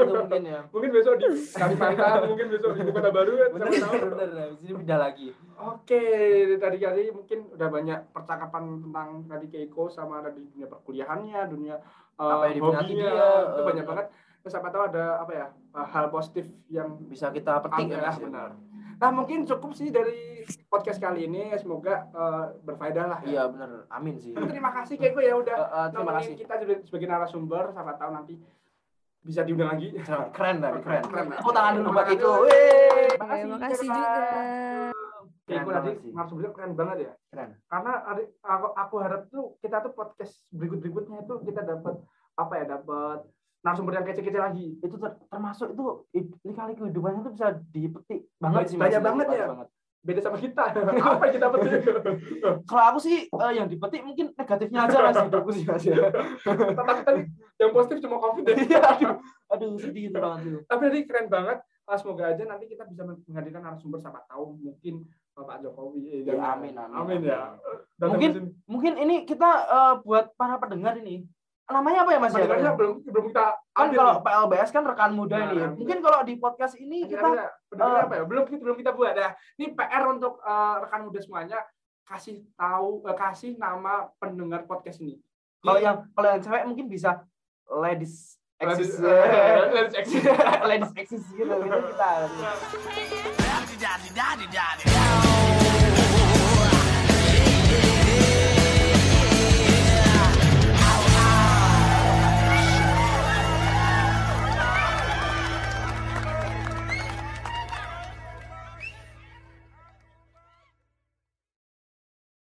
gitu 0.00 0.12
mungkin 0.16 0.42
ya. 0.48 0.60
mungkin 0.72 0.90
besok 0.96 1.14
di 1.20 1.28
Kalimantan, 1.52 2.18
mungkin 2.32 2.46
besok 2.48 2.70
di 2.80 2.92
Kota 2.96 3.10
Baru 3.12 3.32
kan. 3.36 3.48
Bener, 3.52 3.68
siapa 3.76 3.92
tahu. 3.92 4.08
bener, 4.08 4.28
bener. 4.32 4.48
Jadi 4.64 4.72
pindah 4.80 4.98
lagi. 4.98 5.28
Oke, 5.60 6.02
tadi 6.56 6.76
tadi 6.80 7.04
mungkin 7.12 7.38
udah 7.52 7.68
banyak 7.68 8.00
percakapan 8.16 8.64
tentang 8.80 9.08
tadi 9.28 9.46
Keiko 9.52 9.84
sama 9.92 10.24
tadi 10.24 10.40
dunia 10.48 10.64
perkuliahannya, 10.64 11.40
dunia 11.52 11.76
eh, 12.16 12.24
Apa 12.24 12.48
yang 12.48 12.56
diminati 12.56 12.96
hobinya, 12.96 13.10
dia, 13.12 13.28
itu 13.44 13.60
eh, 13.60 13.66
banyak 13.68 13.84
banget. 13.84 14.06
Terus 14.40 14.52
siapa 14.52 14.68
tahu 14.68 14.82
ada 14.88 15.20
apa 15.20 15.32
ya 15.32 15.46
hal 15.74 16.08
positif 16.08 16.48
yang 16.66 16.96
Bisa 17.04 17.28
kita 17.28 17.60
petik 17.60 17.92
ya, 17.92 18.00
ya. 18.00 18.12
benar. 18.16 18.50
Nah 18.96 19.10
mungkin 19.10 19.44
cukup 19.44 19.72
sih 19.72 19.88
dari 19.88 20.44
podcast 20.66 20.96
kali 20.96 21.24
ini. 21.24 21.52
Semoga 21.56 22.08
eh, 22.08 22.44
berfaedah 22.60 23.04
lah. 23.06 23.20
Iya 23.20 23.48
bener, 23.48 23.84
amin 23.88 24.16
sih. 24.16 24.32
Terima 24.32 24.72
kasih 24.72 24.96
Keiko 24.96 25.20
ya 25.20 25.36
udah 25.36 25.56
Eh, 25.56 25.68
eh, 25.72 25.86
terima 25.90 26.12
kasih. 26.20 26.32
kita 26.36 26.54
juga 26.60 26.74
sebagai 26.84 27.08
narasumber. 27.08 27.64
Siapa 27.72 27.92
tahu 27.96 28.10
nanti 28.12 28.34
bisa 29.20 29.44
diundang 29.44 29.76
lagi. 29.76 29.92
Keren 30.32 30.56
tadi, 30.58 30.78
keren. 30.80 31.02
Keren. 31.04 31.26
Tepuk 31.36 31.52
tangan 31.52 31.72
dulu 31.76 31.88
buat 31.92 32.08
itu. 32.08 32.20
dulu. 32.20 32.44
Wih. 32.48 33.08
Terima 33.16 33.58
kasih 33.60 33.88
juga. 33.88 34.12
Keiko 35.44 35.66
tadi 35.66 35.82
banget 35.82 35.96
sih. 36.00 36.10
narasumbernya 36.14 36.52
keren 36.54 36.72
banget 36.72 36.96
ya. 37.00 37.12
Keren. 37.28 37.50
Karena 37.66 37.92
aku, 38.40 38.66
aku 38.72 38.94
harap 39.00 39.22
tuh 39.28 39.44
kita 39.60 39.76
tuh 39.80 39.92
podcast 39.92 40.32
berikut 40.48 40.78
berikutnya 40.78 41.24
itu 41.24 41.34
kita 41.42 41.60
dapat 41.60 41.94
apa 42.36 42.52
ya 42.56 42.64
dapat 42.70 43.18
narasumber 43.60 43.92
yang 43.94 44.04
kece-kece 44.04 44.38
lagi. 44.38 44.66
Itu 44.78 44.96
ter- 44.96 45.20
termasuk 45.26 45.72
itu 45.72 45.84
i- 46.12 46.32
lika 46.42 46.62
kehidupannya 46.66 47.20
tuh 47.22 47.32
bisa 47.32 47.46
dipetik 47.70 48.28
banget 48.36 48.62
sih. 48.66 48.76
Banyak 48.76 49.00
banget 49.00 49.26
ya. 49.30 49.46
banget. 49.48 49.68
Beda 50.00 50.20
sama 50.24 50.40
kita. 50.40 50.64
apa 51.12 51.22
yang 51.28 51.34
kita 51.36 51.46
petik? 51.52 51.72
Kalau 52.70 52.84
aku 52.88 52.98
sih 52.98 53.28
eh, 53.28 53.52
yang 53.52 53.68
dipetik 53.68 54.00
mungkin 54.00 54.32
negatifnya 54.32 54.88
aja 54.88 54.96
mas 55.02 55.20
hidupku 55.20 55.50
sih 55.52 55.64
mas 55.64 55.84
ya. 55.84 56.08
Tapi 56.78 56.90
tadi 57.04 57.20
yang 57.56 57.70
positif 57.70 58.00
cuma 58.00 58.16
covid 58.16 58.44
ya. 58.44 58.54
Iya, 58.56 58.80
aduh, 58.80 59.12
aduh 59.50 59.70
sedih 59.76 60.08
itu 60.08 60.16
banget 60.16 60.40
tuh. 60.42 60.62
Tapi 60.64 60.80
tadi 60.88 61.00
keren 61.04 61.28
banget. 61.28 61.60
Ah, 61.84 61.98
semoga 61.98 62.30
aja 62.30 62.46
nanti 62.46 62.64
kita 62.64 62.86
bisa 62.86 63.02
menghadirkan 63.02 63.60
narasumber 63.60 63.98
siapa 63.98 64.22
tahu 64.24 64.54
mungkin 64.56 65.04
uh, 65.34 65.42
Pak 65.42 65.58
Jokowi. 65.60 66.22
Ya, 66.22 66.38
amin, 66.54 66.70
amin, 66.72 66.94
Amin 66.94 67.20
ya. 67.20 67.58
Datang 67.98 68.14
Mungkin- 68.14 68.30
ke 68.30 68.38
sini. 68.38 68.50
Mungkin 68.64 68.92
ini 68.96 69.16
kita 69.26 69.50
eh, 69.66 69.94
buat 70.00 70.32
para 70.32 70.56
pendengar 70.56 70.96
ini 70.96 71.26
namanya 71.72 71.98
apa 72.02 72.10
ya 72.10 72.18
mas? 72.18 72.30
ya? 72.30 72.36
Pendengarnya 72.40 72.72
belum 72.74 72.94
belum 73.02 73.24
kita 73.28 73.44
Kan 73.70 73.84
ambil 73.86 73.98
kalau 73.98 74.12
nih. 74.12 74.22
PLBS 74.22 74.70
kan 74.70 74.82
rekan 74.84 75.10
muda 75.12 75.34
Nah, 75.34 75.44
ini. 75.46 75.56
ya. 75.56 75.68
Mungkin 75.70 75.98
kalau 76.00 76.20
di 76.22 76.34
podcast 76.36 76.74
ini 76.74 76.98
kita 77.04 77.28
pendengarnya 77.66 77.96
eh, 77.96 78.06
apa 78.06 78.14
ya? 78.14 78.24
Belum 78.24 78.44
belum 78.46 78.76
kita 78.76 78.90
buat 78.90 79.14
ya. 79.14 79.30
Ini 79.54 79.66
PR 79.72 80.02
untuk 80.06 80.38
uh, 80.40 80.76
rekan 80.80 81.00
muda 81.02 81.18
semuanya 81.18 81.58
kasih 82.02 82.42
tahu 82.52 83.02
uh, 83.02 83.14
kasih 83.14 83.54
nama 83.54 84.10
pendengar 84.16 84.64
podcast 84.64 84.98
ini. 84.98 85.16
kalau 85.60 85.76
yang 85.76 86.02
kalau 86.10 86.28
yang 86.28 86.40
cewek 86.40 86.64
mungkin 86.64 86.86
bisa 86.86 87.20
ladies 87.70 88.40
Ladies- 88.58 88.96
exist 88.96 89.00
ladies 89.72 89.94
exist. 89.94 90.24
ladies 90.62 90.92
exist 90.94 91.26
gitu 91.30 91.52
gitu 91.52 91.78
kita 91.92 92.08